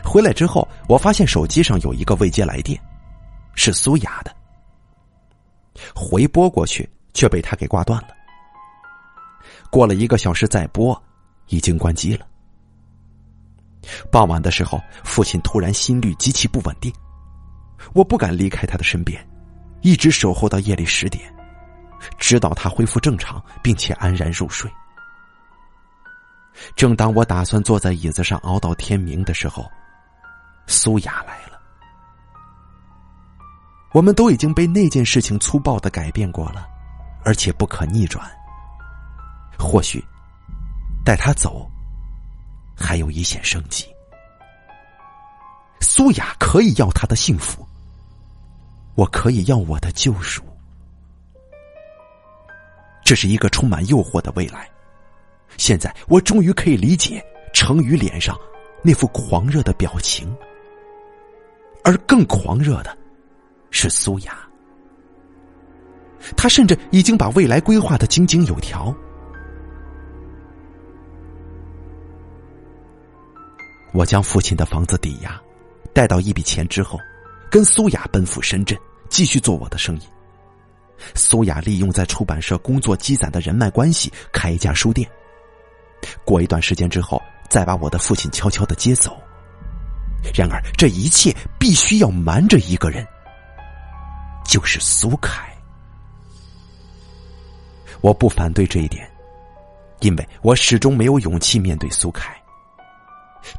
[0.04, 2.80] 回来之后，我发现手机上有一个未接来电，
[3.54, 4.36] 是苏雅的。
[5.96, 8.10] 回拨过去，却被他给挂断了。
[9.70, 11.02] 过了一个小时再拨，
[11.48, 12.26] 已经关机了。
[14.12, 16.92] 傍晚的时候，父亲突然心率极其不稳定，
[17.94, 19.24] 我不敢离开他的身边，
[19.82, 21.32] 一直守候到夜里十点，
[22.18, 24.72] 直到他恢复正常并且安然入睡。
[26.76, 29.70] 正当我打算坐在椅子上熬到天明的时候，
[30.68, 31.60] 苏雅来了。
[33.92, 36.68] 我们都已经被那件事情粗暴的改变过了，
[37.24, 38.30] 而且不可逆转。
[39.58, 40.04] 或许，
[41.06, 41.70] 带他走，
[42.76, 43.88] 还有一线生机。
[45.80, 47.66] 苏雅可以要他的幸福，
[48.96, 50.44] 我可以要我的救赎。
[53.04, 54.70] 这是一个充满诱惑的未来。
[55.58, 58.38] 现在我终于可以理解程宇脸上
[58.84, 60.36] 那副狂热的表情，
[61.84, 62.98] 而更狂热的
[63.72, 64.38] 是苏雅。
[66.36, 68.96] 他甚至已经把未来规划的井井有条。
[73.94, 75.40] 我将父亲的房子抵押，
[75.94, 77.00] 贷到一笔钱之后，
[77.50, 78.78] 跟苏雅奔赴深圳，
[79.08, 80.02] 继续做我的生意。
[81.14, 85.10] 苏雅利用在出版社工作积攒的人脉关系，开一家书店。
[86.26, 89.18] 过一段时间之后，再把我的父亲悄悄的接走。
[90.34, 93.06] 然而，这一切必须要瞒着一个人，
[94.44, 95.54] 就是苏凯。
[98.02, 99.10] 我不反对这一点，
[100.00, 102.36] 因为我始终没有勇气面对苏凯。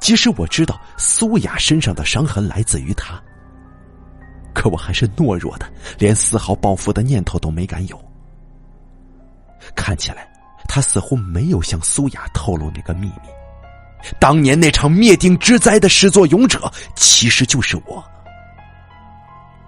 [0.01, 3.23] 即使我知道苏雅身上的伤痕来自于他，
[4.53, 8.05] 可我还是懦弱的，连丝毫报复的念头都没敢有。
[9.77, 10.29] 看起来，
[10.67, 13.29] 他似乎没有向苏雅透露那个秘密。
[14.21, 18.05] 当年那场灭顶之灾的始作俑者，其实就是我。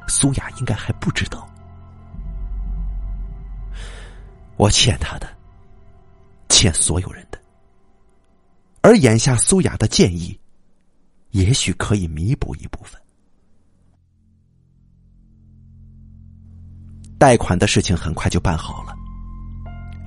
[0.07, 1.49] 苏雅应该还不知道，
[4.57, 5.29] 我欠他的，
[6.49, 7.39] 欠所有人的。
[8.81, 10.39] 而眼下苏雅的建议，
[11.31, 12.99] 也许可以弥补一部分。
[17.19, 18.95] 贷款的事情很快就办好了。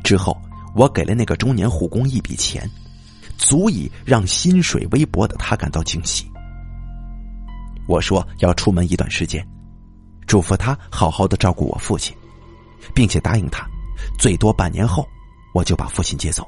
[0.03, 0.35] 之后，
[0.73, 2.69] 我给了那个中年护工一笔钱，
[3.37, 6.25] 足以让薪水微薄的他感到惊喜。
[7.87, 9.45] 我说要出门一段时间，
[10.25, 12.15] 嘱咐他好好的照顾我父亲，
[12.93, 13.67] 并且答应他，
[14.17, 15.05] 最多半年后
[15.53, 16.47] 我就把父亲接走。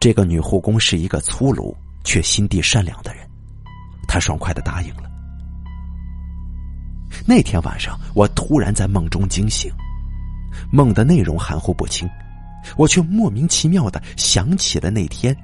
[0.00, 3.28] 这个女护工是一个粗鲁却心地善良的人，
[4.08, 5.02] 她爽快的答应了。
[7.26, 9.70] 那天晚上，我突然在梦中惊醒，
[10.70, 12.08] 梦的内容含糊不清，
[12.76, 15.36] 我却莫名其妙的想起了那天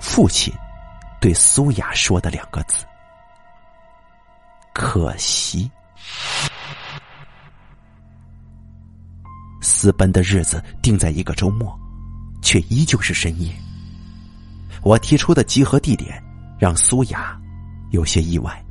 [0.00, 0.52] 父亲
[1.20, 2.84] 对苏雅说的两个字
[4.74, 5.70] ：“可惜。”
[9.60, 11.78] 私奔的日子定在一个周末。
[12.42, 13.52] 却依旧是深夜。
[14.82, 16.20] 我提出的集合地点
[16.58, 17.38] 让苏雅
[17.90, 18.64] 有些意外，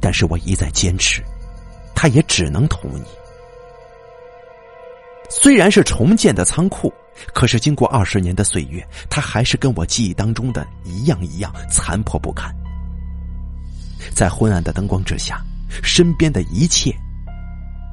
[0.00, 1.22] 但是我一再坚持，
[2.00, 3.02] 他也只能同意。
[5.28, 6.90] 虽然是重建的仓库，
[7.34, 12.50] 可是经过二十年的岁月，它还是跟我记忆当中的一样一样残破不堪。
[14.14, 15.44] 在昏暗的灯光之下，
[15.82, 16.90] 身边的一切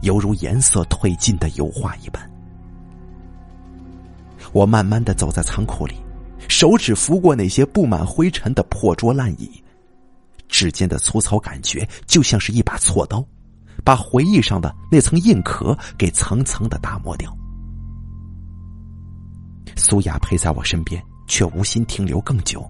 [0.04, 2.32] 犹如颜色褪尽的油画一般。
[4.54, 5.96] 我慢慢的走在仓库里，
[6.48, 9.62] 手指拂过那些布满灰尘的破桌烂椅，
[10.48, 13.22] 指尖的粗糙感觉就像是一把锉刀，
[13.88, 17.34] 把回忆上的那层硬壳给层层的打磨掉。
[19.78, 22.70] 苏雅陪在我身边，却无心停留更久，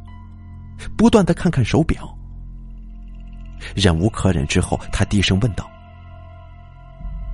[0.95, 2.15] 不断的看看手表。
[3.75, 5.67] 忍无可忍之后，他低声问道：“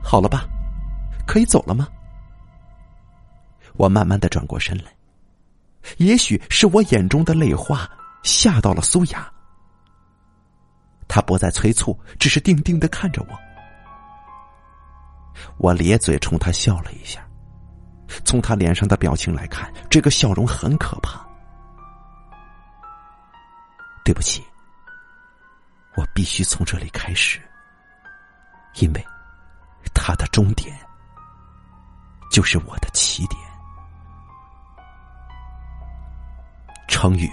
[0.01, 0.45] 好了吧，
[1.27, 1.85] 可以走了吗？”
[3.75, 4.85] 我慢慢的转过身来，
[5.97, 7.85] 也许是我眼中的泪花
[8.23, 9.29] 吓到了苏雅，
[11.05, 13.42] 他不再催促，只是定定的看着我。
[15.57, 17.25] 我咧嘴冲他笑了一下，
[18.25, 21.25] 从他脸上的表情来看，这个笑容很可怕。
[24.03, 24.43] 对不起，
[25.95, 27.39] 我必须从这里开始，
[28.79, 29.05] 因为
[29.93, 30.77] 他的终点
[32.29, 33.41] 就是我的起点。
[36.87, 37.31] 程宇，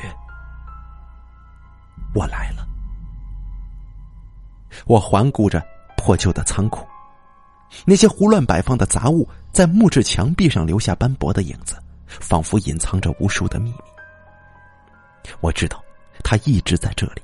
[2.15, 2.67] 我来了。
[4.87, 5.61] 我环顾着
[5.97, 6.87] 破旧的仓库，
[7.85, 13.79] 那些胡乱摆放的杂物在木质墙壁上留下斑驳的影子，仿佛隐藏着无数的秘密。
[15.41, 15.83] 我知道，
[16.25, 17.23] 他一直在这里，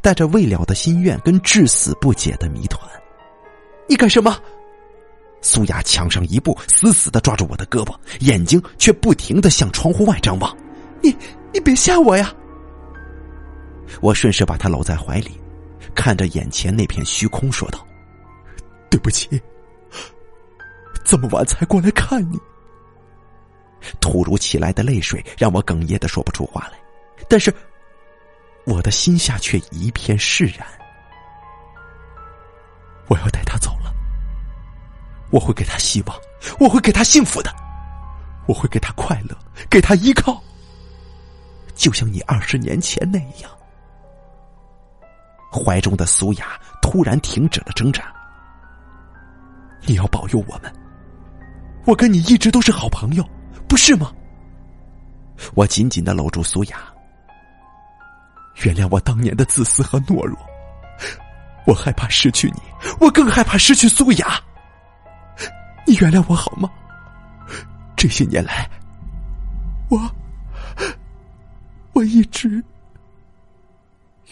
[0.00, 2.80] 带着未了的心愿跟至死不解的谜团。
[3.88, 4.38] 你干什么？
[5.40, 10.56] 苏雅抢上一步，死死的抓住我的胳膊，眼睛却不停的向窗户外张望。
[11.02, 11.12] 你
[11.52, 12.32] 你别吓我呀！
[14.00, 15.32] 我顺势把他搂在怀里，
[15.96, 17.84] 看着眼前那片虚空，说道
[18.88, 19.28] ：“对不起，
[21.04, 22.38] 这么晚才过来看你。”
[24.00, 26.78] 突如其来的泪水让我哽咽的说不出话来，
[27.28, 27.52] 但是
[28.64, 30.66] 我的心下却一片释然。
[33.08, 33.92] 我要带他走了，
[35.30, 36.16] 我会给他希望，
[36.60, 37.52] 我会给他幸福的，
[38.46, 39.36] 我会给他快乐，
[39.68, 40.40] 给他依靠，
[41.74, 43.50] 就像你二十年前那样。
[45.50, 48.14] 怀中的苏雅突然停止了挣扎。
[49.84, 50.72] 你要保佑我们，
[51.84, 53.28] 我跟你一直都是好朋友，
[53.68, 54.12] 不是吗？
[55.54, 56.78] 我紧紧的搂住苏雅，
[58.62, 60.38] 原谅我当年的自私和懦弱。
[61.66, 62.60] 我害怕失去你，
[63.00, 64.40] 我更害怕失去苏雅。
[65.86, 66.70] 你原谅我好吗？
[67.96, 68.68] 这些年来，
[69.88, 70.10] 我
[71.92, 72.62] 我一直……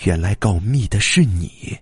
[0.05, 1.79] 原来告密的是你。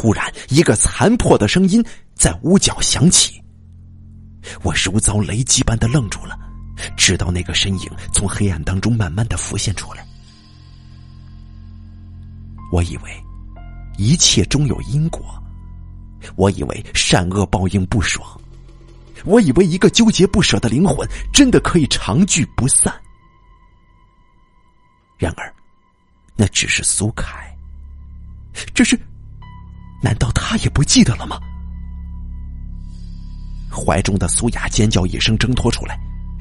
[0.00, 1.84] 突然，一个残破的声音
[2.14, 3.38] 在屋角响起，
[4.62, 6.38] 我如遭雷击般的愣住了，
[6.96, 10.02] 直到那个身影从黑暗当中慢慢的浮现出来。
[12.72, 13.10] 我以为
[13.98, 15.22] 一切终有因果，
[16.34, 18.26] 我以为善恶报应不爽，
[19.26, 22.90] 我以为一个纠结不舍的灵魂真的可以长聚不散。
[25.18, 25.54] 然而，
[26.36, 27.54] 那只是苏凯。
[28.74, 28.98] 这是，
[30.02, 31.38] 难道他也不记得了吗？
[33.70, 35.98] 怀中的苏雅尖叫一声，挣脱出来，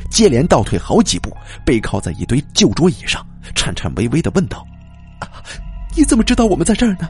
[0.10, 1.36] 接连倒退好几步，
[1.66, 4.66] 背靠在一堆旧桌椅上，颤颤巍巍的问道：“！”
[5.95, 7.07] 你怎么知道我们在这儿呢？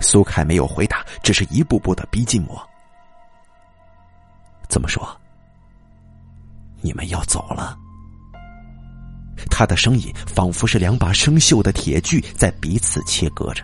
[0.00, 2.60] 苏凯没有回答，只是一步步的逼近我。
[4.68, 5.08] 怎么说？
[6.80, 7.78] 你们要走了？
[9.50, 13.62] 他的声音仿佛是两把生锈的铁锯在彼此切割着。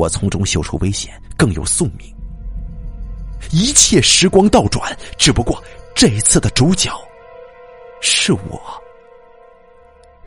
[0.00, 2.16] 我从中嗅出危险，更有宿命。
[3.50, 5.62] 一切时光倒转，只不过
[5.94, 6.90] 这一次的主角
[8.00, 8.82] 是我。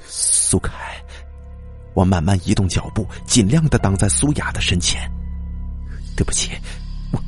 [0.05, 1.03] 苏凯，
[1.95, 5.09] 我慢慢移动脚步，尽量的挡在苏雅的身前。
[6.15, 6.51] 对不起，
[7.11, 7.19] 我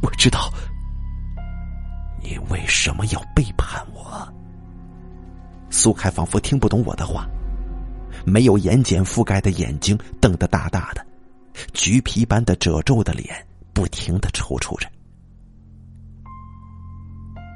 [0.00, 0.52] 我知道
[2.22, 4.32] 你为什么要背叛我。
[5.70, 7.26] 苏凯仿佛听不懂我的话，
[8.24, 11.04] 没有眼睑覆盖的眼睛瞪得大大的，
[11.72, 14.88] 橘皮般的褶皱的脸不停的抽搐着。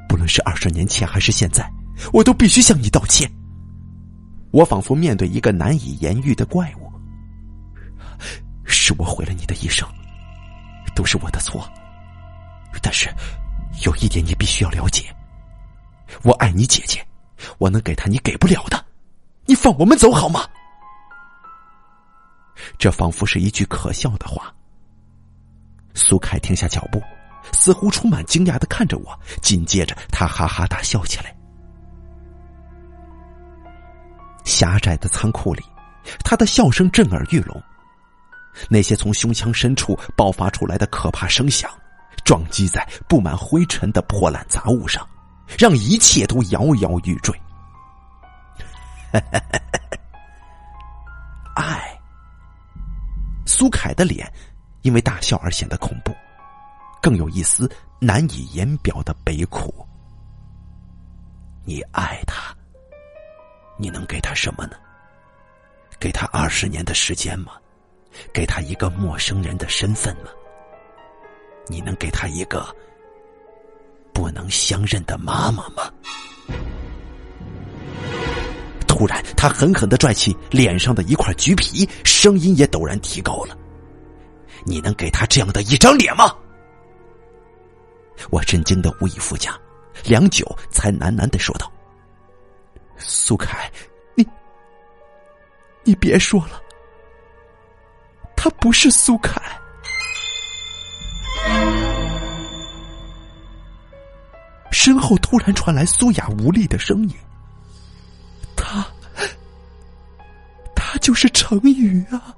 [0.09, 1.69] 不论是二十年前还是现在，
[2.13, 3.31] 我都必须向你道歉。
[4.51, 6.93] 我仿佛面对一个难以言喻的怪物，
[8.65, 9.89] 是我毁了你的一生，
[10.95, 11.67] 都是我的错。
[12.83, 13.09] 但是
[13.85, 15.05] 有一点你必须要了解，
[16.23, 17.03] 我爱你姐姐，
[17.59, 18.85] 我能给她你给不了的，
[19.47, 20.47] 你放我们走好吗？
[22.79, 24.53] 这仿佛是一句可笑的话。
[25.95, 27.03] 苏凯停下脚步，
[27.53, 31.37] 似乎充满惊讶的看着我，紧接着他哈哈大笑起来。
[34.45, 35.63] 狭窄的仓库里，
[36.25, 37.63] 他的笑声震耳欲聋。
[38.69, 41.71] 那些从胸腔深处爆发出来的可怕声响，
[42.25, 45.07] 撞击在布满灰尘的破烂杂物上，
[45.59, 47.35] 让一切都摇摇欲坠。
[51.55, 51.92] 爱。
[53.53, 54.33] 苏凯的脸
[54.81, 56.11] 因为大笑而显得恐怖，
[57.03, 59.87] 更有一丝难以言表的悲苦。
[61.63, 62.57] 你爱他。
[63.79, 64.77] 你能给他什么呢？
[66.01, 67.53] 给他二十年的时间吗？
[68.33, 70.31] 给他一个陌生人的身份吗？
[71.69, 72.75] 你能给他一个
[74.15, 75.93] 不能相认的妈妈吗？
[79.03, 83.59] 突然，他狠狠的拽起脸上的一块橘皮，声音也陡然提高了
[84.65, 86.33] ：“你能给他这样的一张脸吗？”
[88.31, 89.59] 我震惊的无以复加，
[90.05, 91.69] 良久才喃喃的说道。
[92.97, 93.69] 苏凯，
[94.15, 94.25] 你，
[95.83, 96.63] 你别说了，
[98.37, 99.43] 他不是苏凯。
[104.71, 107.17] 身后突然传来苏雅无力的声音
[111.03, 112.35] ：“就是成语啊。”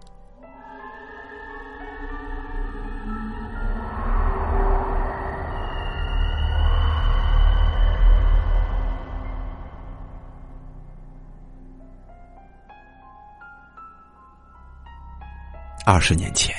[15.86, 16.56] 二十年前，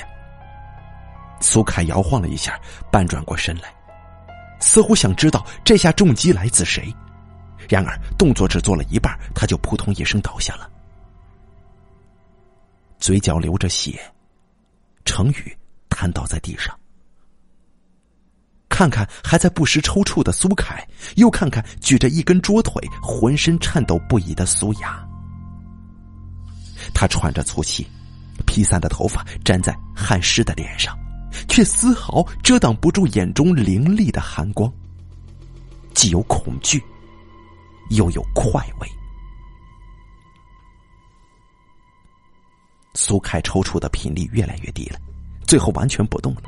[1.40, 2.56] 苏凯摇晃了一下，
[2.92, 3.74] 半转过身来，
[4.60, 6.94] 似乎想知道这下重击来自谁。
[7.68, 10.70] 然而动作只做了一半，他就扑通一声倒下了，
[12.98, 14.00] 嘴角流着血。
[15.04, 15.56] 程宇
[15.88, 16.76] 瘫倒在地上，
[18.68, 25.06] 看看还在不时抽搐的苏凯，又看看举着一根桌腿、浑身颤抖不已的苏雅。
[26.92, 27.86] 他喘着粗气，
[28.46, 30.98] 披散的头发粘在汗湿的脸上，
[31.48, 34.70] 却丝毫遮挡不住眼中凌厉的寒光。
[35.94, 36.82] 既有恐惧，
[37.90, 38.88] 又有快慰。
[42.96, 44.98] 苏凯抽搐的频率越来越低了，
[45.46, 46.42] 最后完全不动了。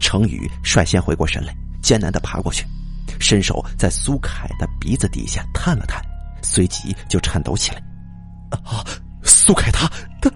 [0.00, 2.66] 程宇率先回过神来，艰难的爬过去，
[3.20, 6.04] 伸手在苏凯的鼻子底下探了探，
[6.42, 7.80] 随即就颤抖起来。
[8.50, 8.84] 啊，
[9.22, 9.88] 苏凯他
[10.20, 10.30] 他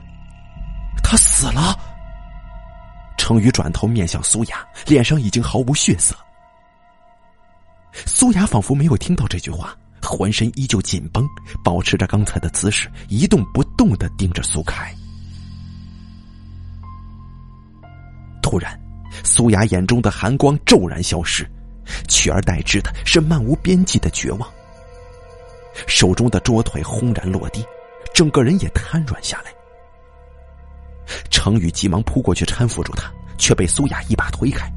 [1.02, 1.78] 他死了。
[3.18, 6.14] 程宇转头面向苏雅，脸上已经毫无血色。
[8.06, 9.76] 苏雅仿佛没有听到这句话。
[10.08, 11.26] 浑身依旧紧绷，
[11.64, 14.94] 保持着刚才的姿势，一动不动的盯着苏凯。
[18.42, 18.78] 突然，
[19.24, 21.48] 苏雅眼中的寒光骤然消失，
[22.08, 24.48] 取而代之的是漫无边际的绝望。
[25.86, 27.64] 手中的桌腿轰然落地，
[28.14, 29.52] 整个人也瘫软下来。
[31.30, 34.70] 程宇急忙扑过去搀扶住他，却被苏雅一把推开。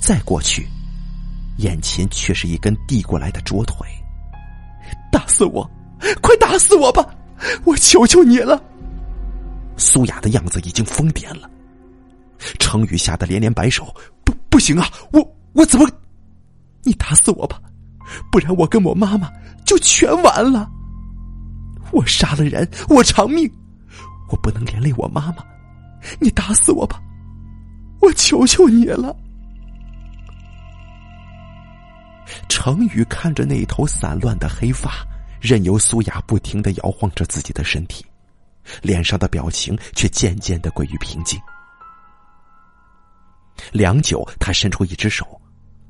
[0.00, 0.66] 再过去。
[1.58, 3.86] 眼前却是一根递过来的桌腿，
[5.10, 5.68] 打死我！
[6.20, 7.06] 快打死我吧！
[7.64, 8.62] 我求求你了！
[9.76, 11.48] 苏雅的样子已经疯癫了。
[12.58, 13.94] 程宇吓得连连摆手
[14.24, 14.86] ：“不，不行啊！
[15.12, 15.88] 我我怎么……
[16.82, 17.58] 你打死我吧，
[18.30, 19.30] 不然我跟我妈妈
[19.64, 20.70] 就全完了。
[21.92, 23.50] 我杀了人，我偿命，
[24.30, 25.38] 我不能连累我妈妈。
[26.20, 27.00] 你打死我吧，
[28.00, 29.16] 我求求你了。”
[32.48, 35.06] 程宇看着那头散乱的黑发，
[35.40, 38.04] 任由苏雅不停的摇晃着自己的身体，
[38.82, 41.40] 脸上的表情却渐渐的归于平静。
[43.72, 45.40] 良久，他伸出一只手，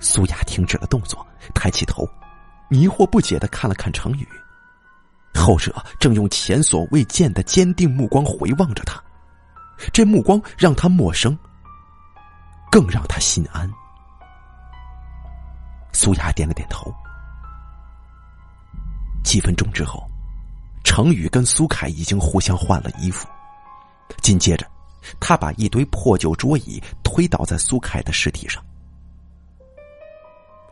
[0.01, 2.07] 苏雅停止了动作，抬起头，
[2.68, 4.28] 迷惑不解的看了看程宇。
[5.35, 9.03] 后者正用前所未见的坚定目光回望着他，
[9.93, 11.37] 这目光让他陌生，
[12.70, 13.70] 更让他心安。
[15.93, 16.93] 苏雅点了点头。
[19.22, 20.09] 几分钟之后，
[20.82, 23.28] 程宇跟苏凯已经互相换了衣服，
[24.22, 24.66] 紧接着，
[25.20, 28.64] 他把一堆破旧桌椅推倒在苏凯的尸体上，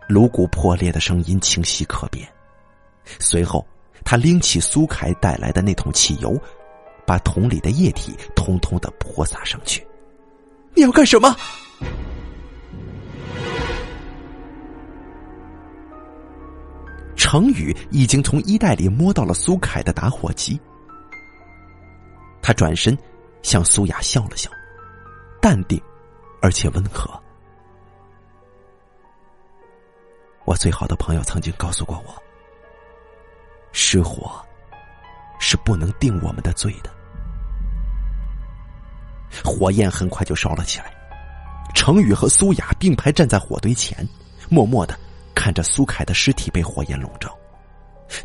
[0.09, 2.27] 颅骨破裂的声音清晰可辨，
[3.19, 3.67] 随后。
[4.05, 6.39] 他拎起苏凯带来的那桶汽油，
[7.07, 9.87] 把桶里的液体通通的泼洒上去。
[10.75, 11.35] 你要干什么？
[17.17, 20.61] 程宇已经从衣袋里摸到了苏凯的打火机。
[22.43, 22.97] 他转身
[23.43, 24.51] 向苏雅笑了笑，
[25.41, 25.81] 淡定
[26.43, 27.09] 而且温和。
[30.45, 32.22] 我最好的朋友曾经告诉过我。
[33.73, 34.41] 失火
[35.41, 36.91] 是不能定我们的罪的。
[39.43, 40.93] 火焰很快就烧了起来，
[41.75, 44.07] 程宇和苏雅并排站在火堆前，
[44.49, 44.99] 默默的
[45.35, 47.35] 看着苏凯的尸体被火焰笼罩，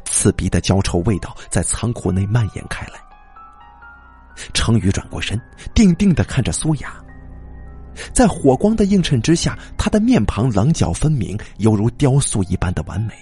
[0.03, 2.99] 刺鼻的焦臭味道在仓库内蔓延开来。
[4.53, 5.41] 程宇转过身，
[5.73, 6.93] 定定的看着苏雅，
[8.13, 13.15] 在火光的映衬之下，他的面庞棱角分明，犹如雕塑一般的完美。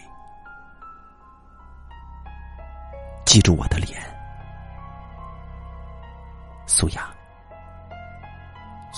[3.26, 4.00] 记住我的脸，
[6.68, 7.10] 苏雅，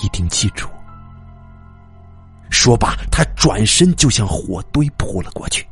[0.04, 0.68] 一定记住。
[2.50, 5.68] 说罢，他转身就向火堆扑了过去。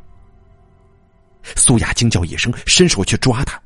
[1.54, 3.60] 苏雅惊叫一声，伸手去抓他，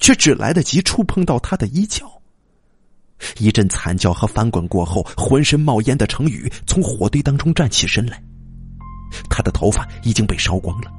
[0.00, 2.10] 却只来得及触碰到他的衣角。
[3.38, 8.22] 一阵惨叫和翻滚过后，浑身冒烟的程宇从火堆当中站起身来，
[9.28, 10.90] 他的头发已经被烧光了。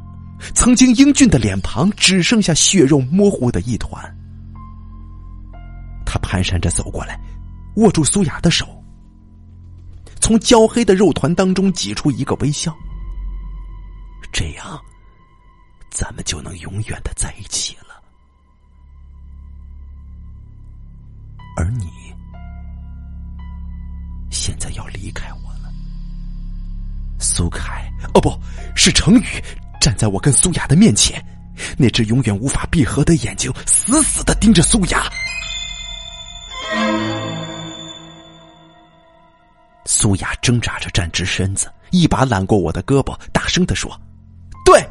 [0.54, 4.04] 曾经英俊的脸庞只剩下血肉模糊的一团。
[6.06, 7.20] 他蹒跚着走过来，
[7.76, 8.84] 握住苏雅的手，
[10.22, 12.76] 从焦黑的肉团当中挤出一个微笑。
[14.32, 14.80] 这样，
[15.90, 18.02] 咱们就能永远的在一起了。
[21.56, 21.88] 而你，
[24.30, 25.74] 现在要离开我了，
[27.20, 27.92] 苏凯。
[28.14, 28.40] 哦，不
[28.76, 29.26] 是程宇。
[29.88, 31.24] 站在我跟苏雅的面前，
[31.78, 35.10] 那只永远无法闭合的眼睛死死的盯着苏雅。
[39.86, 43.98] 苏雅挣扎着站直身子，一把揽过我的胳膊，大声的说
[44.66, 44.86] ：“对。”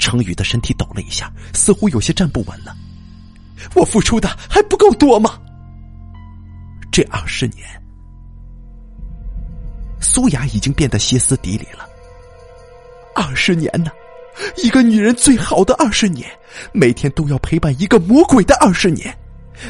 [0.00, 2.74] 程宇的身体抖了一下，似乎有些站不稳了。
[3.74, 5.38] 我付出的还不够多吗？
[6.90, 7.68] 这二十年，
[10.00, 11.89] 苏雅已经变得歇斯底里了。
[13.14, 13.90] 二十年呢，
[14.62, 16.28] 一个女人最好的二十年，
[16.72, 19.14] 每天都要陪伴一个魔鬼的二十年，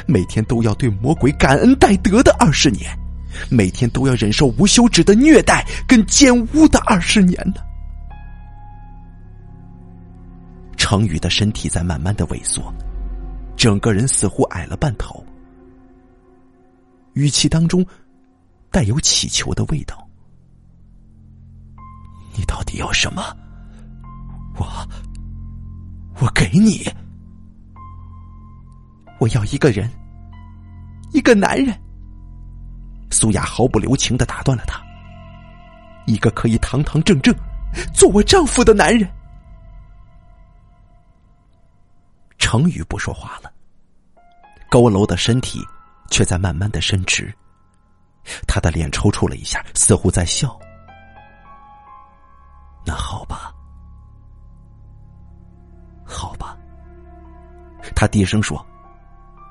[0.07, 2.91] 每天都要对魔鬼感恩戴德的二十年，
[3.49, 7.63] 每天都要忍受无休止的虐待跟奸污的二十年呢。
[10.77, 12.73] 程宇的身体在慢慢的萎缩，
[13.57, 15.25] 整个人似乎矮了半头，
[17.13, 17.87] 语气当中
[18.71, 20.10] 带有乞求的味道。
[22.41, 23.23] 你到底要什么？
[24.57, 24.67] 我，
[26.21, 26.91] 我给你。
[29.19, 29.91] 我要一个人，
[31.13, 31.79] 一个男人。
[33.11, 34.81] 苏雅毫不留情的打断了他。
[36.07, 37.35] 一个可以堂堂正正
[37.93, 39.07] 做我丈夫的男人。
[42.39, 43.53] 程宇不说话了，
[44.71, 45.61] 佝偻的身体
[46.11, 47.31] 却在慢慢的伸直，
[48.49, 50.59] 他的脸抽搐了一下，似乎在笑。
[52.91, 53.55] 那好吧，
[56.05, 56.57] 好吧。
[57.95, 58.67] 他低声说：“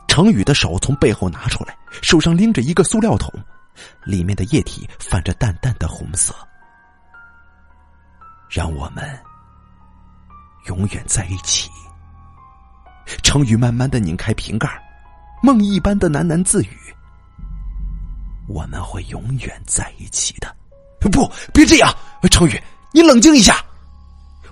[0.09, 3.33] 程宇的手从背后拿出来，手上拎着一个塑料桶，
[4.03, 6.35] 里面的液体泛着淡淡的红色。
[8.49, 9.17] 让我们
[10.65, 11.69] 永远在一起。”
[13.23, 14.69] 程宇慢慢的拧开瓶盖，
[15.41, 16.77] 梦一般的喃喃自语
[18.49, 20.53] ：“我们会永远在一起的。”
[20.99, 21.89] 不，别这样，
[22.29, 22.61] 程宇，
[22.91, 23.63] 你冷静一下。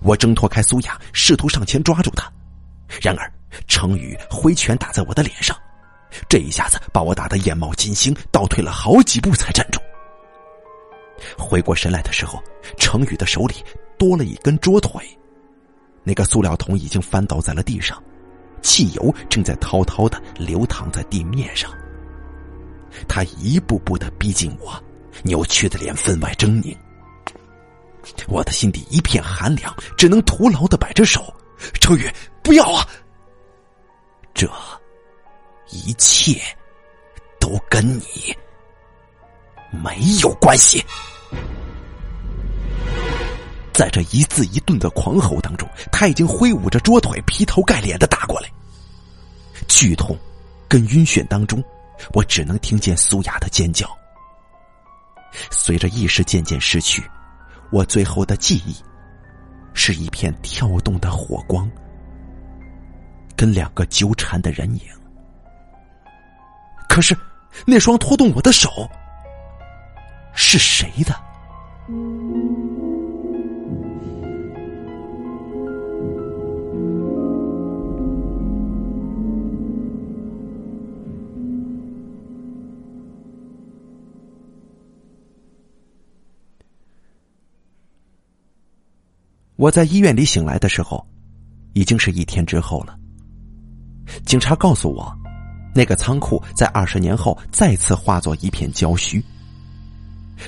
[0.02, 2.32] 我挣脱开苏雅，试图上前抓住她，
[3.02, 3.32] 然而
[3.68, 5.58] 程宇挥拳打在我的脸上，
[6.30, 9.80] 这一下子把我打得眼冒金星，倒退了好几步才站住。
[11.38, 12.42] 回过神来的时候，
[12.78, 13.56] 程宇的手里
[13.98, 15.02] 多了一根桌腿，
[16.04, 18.02] 那个塑料桶已经翻倒在了地上。
[18.62, 21.72] 汽油正在滔滔的流淌在地面上。
[23.08, 24.80] 他一步步的逼近我，
[25.24, 26.76] 扭曲的脸分外狰狞。
[28.28, 31.34] 我的心底一片寒凉，只能徒劳的摆着手。
[31.80, 32.08] 程宇，
[32.44, 32.88] 不要啊！
[34.34, 34.48] 这
[35.72, 36.40] 一切
[37.40, 38.36] 都跟你
[39.72, 40.86] 没有关系。
[43.74, 48.50] 在这一字一顿的狂吼当中，他已经挥舞着桌腿，劈头盖脸的打过来。
[49.68, 50.16] 剧痛
[50.68, 51.64] 跟晕眩当中，
[52.14, 53.90] 我只能听见苏雅的尖叫。
[55.50, 57.04] 随着意识渐渐失去，
[57.72, 58.76] 我最后的记忆
[59.74, 61.70] 是一片跳动的火光，
[63.36, 64.82] 跟两个纠缠的人影。
[66.88, 67.16] 可是，
[67.66, 68.70] 那双拖动我的手
[70.34, 71.14] 是谁的？
[89.58, 91.04] 我在医院里醒来的时候，
[91.74, 92.96] 已经是一天之后了。
[94.24, 95.12] 警察告诉我，
[95.74, 99.22] 那个仓库在二十年后再次化作一片焦墟。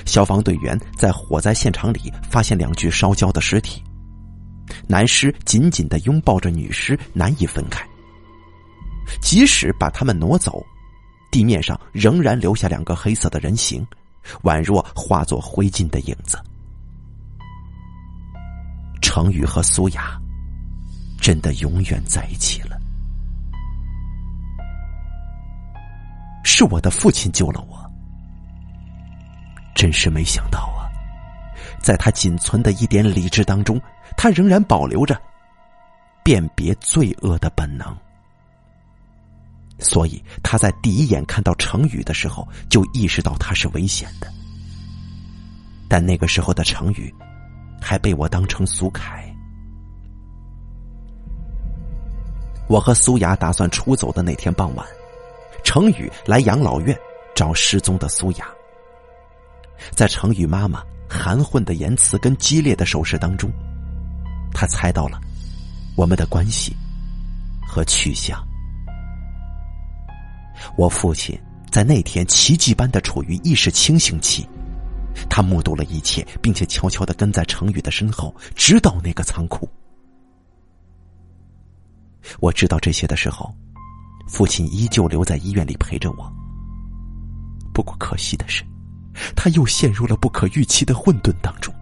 [0.06, 3.82] 消防队员在火灾现场里发现两具烧焦的尸体，
[4.86, 7.84] 男尸紧紧的拥抱着女尸，难以分开。
[9.20, 10.64] 即使把他们挪走，
[11.32, 13.84] 地面上仍然留下两个黑色的人形，
[14.44, 16.40] 宛若化作灰烬的影子。
[19.12, 20.16] 程宇和苏雅
[21.20, 22.78] 真的永远在一起了。
[26.44, 27.90] 是我的父亲救了我，
[29.74, 30.86] 真是没想到啊！
[31.80, 33.82] 在他仅存的一点理智当中，
[34.16, 35.20] 他仍然保留着
[36.22, 37.92] 辨别罪恶的本能，
[39.80, 44.32] 所以他在第一眼看到成宇的时候，就意识到他是危险的。
[45.88, 47.12] 但那个时候的成宇。
[47.80, 49.26] 还被我当成苏凯。
[52.68, 54.86] 我和苏雅打算出走的那天傍晚，
[55.64, 56.96] 程宇来养老院
[57.34, 58.46] 找失踪的苏雅。
[59.90, 63.50] 在程宇妈妈含混的言辞跟激烈的手势当中，
[64.52, 65.18] 他猜到了
[65.96, 66.76] 我们的关系
[67.66, 68.40] 和去向。
[70.76, 71.36] 我父亲
[71.72, 74.46] 在那天奇迹般的处于意识清醒期。
[75.28, 79.68] 他目睹了一切，并且悄悄的跟在程宇的身后，直到那个仓库。
[82.38, 83.54] 我知道这些的时候，
[84.28, 86.32] 父亲依旧留在医院里陪着我。
[87.72, 88.64] 不过可惜的是，
[89.34, 91.74] 他又陷入了不可预期的混沌当中。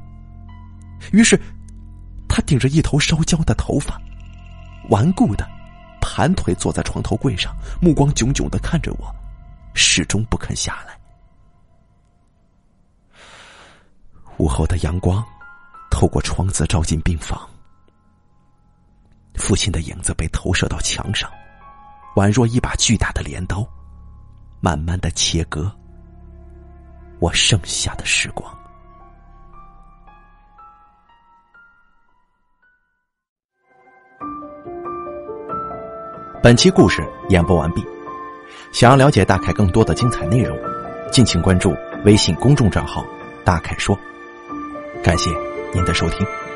[1.12, 1.40] 于是，
[2.28, 4.00] 他顶着一头烧焦的头发，
[4.90, 5.48] 顽固的
[6.00, 9.14] 盘腿坐在床头柜上，目光炯炯的看着我，
[9.74, 10.97] 始终不肯下来。
[14.38, 15.24] 午后的阳光
[15.90, 17.48] 透过窗子照进病房，
[19.34, 21.28] 父亲的影子被投射到墙上，
[22.14, 23.66] 宛若一把巨大的镰刀，
[24.60, 25.70] 慢慢的切割
[27.18, 28.56] 我剩下的时光。
[36.40, 37.84] 本期故事演播完毕。
[38.70, 40.56] 想要了解大凯更多的精彩内容，
[41.10, 41.74] 敬请关注
[42.04, 43.04] 微信公众账号
[43.44, 43.98] “大凯说”。
[45.02, 45.30] 感谢
[45.72, 46.47] 您的收听。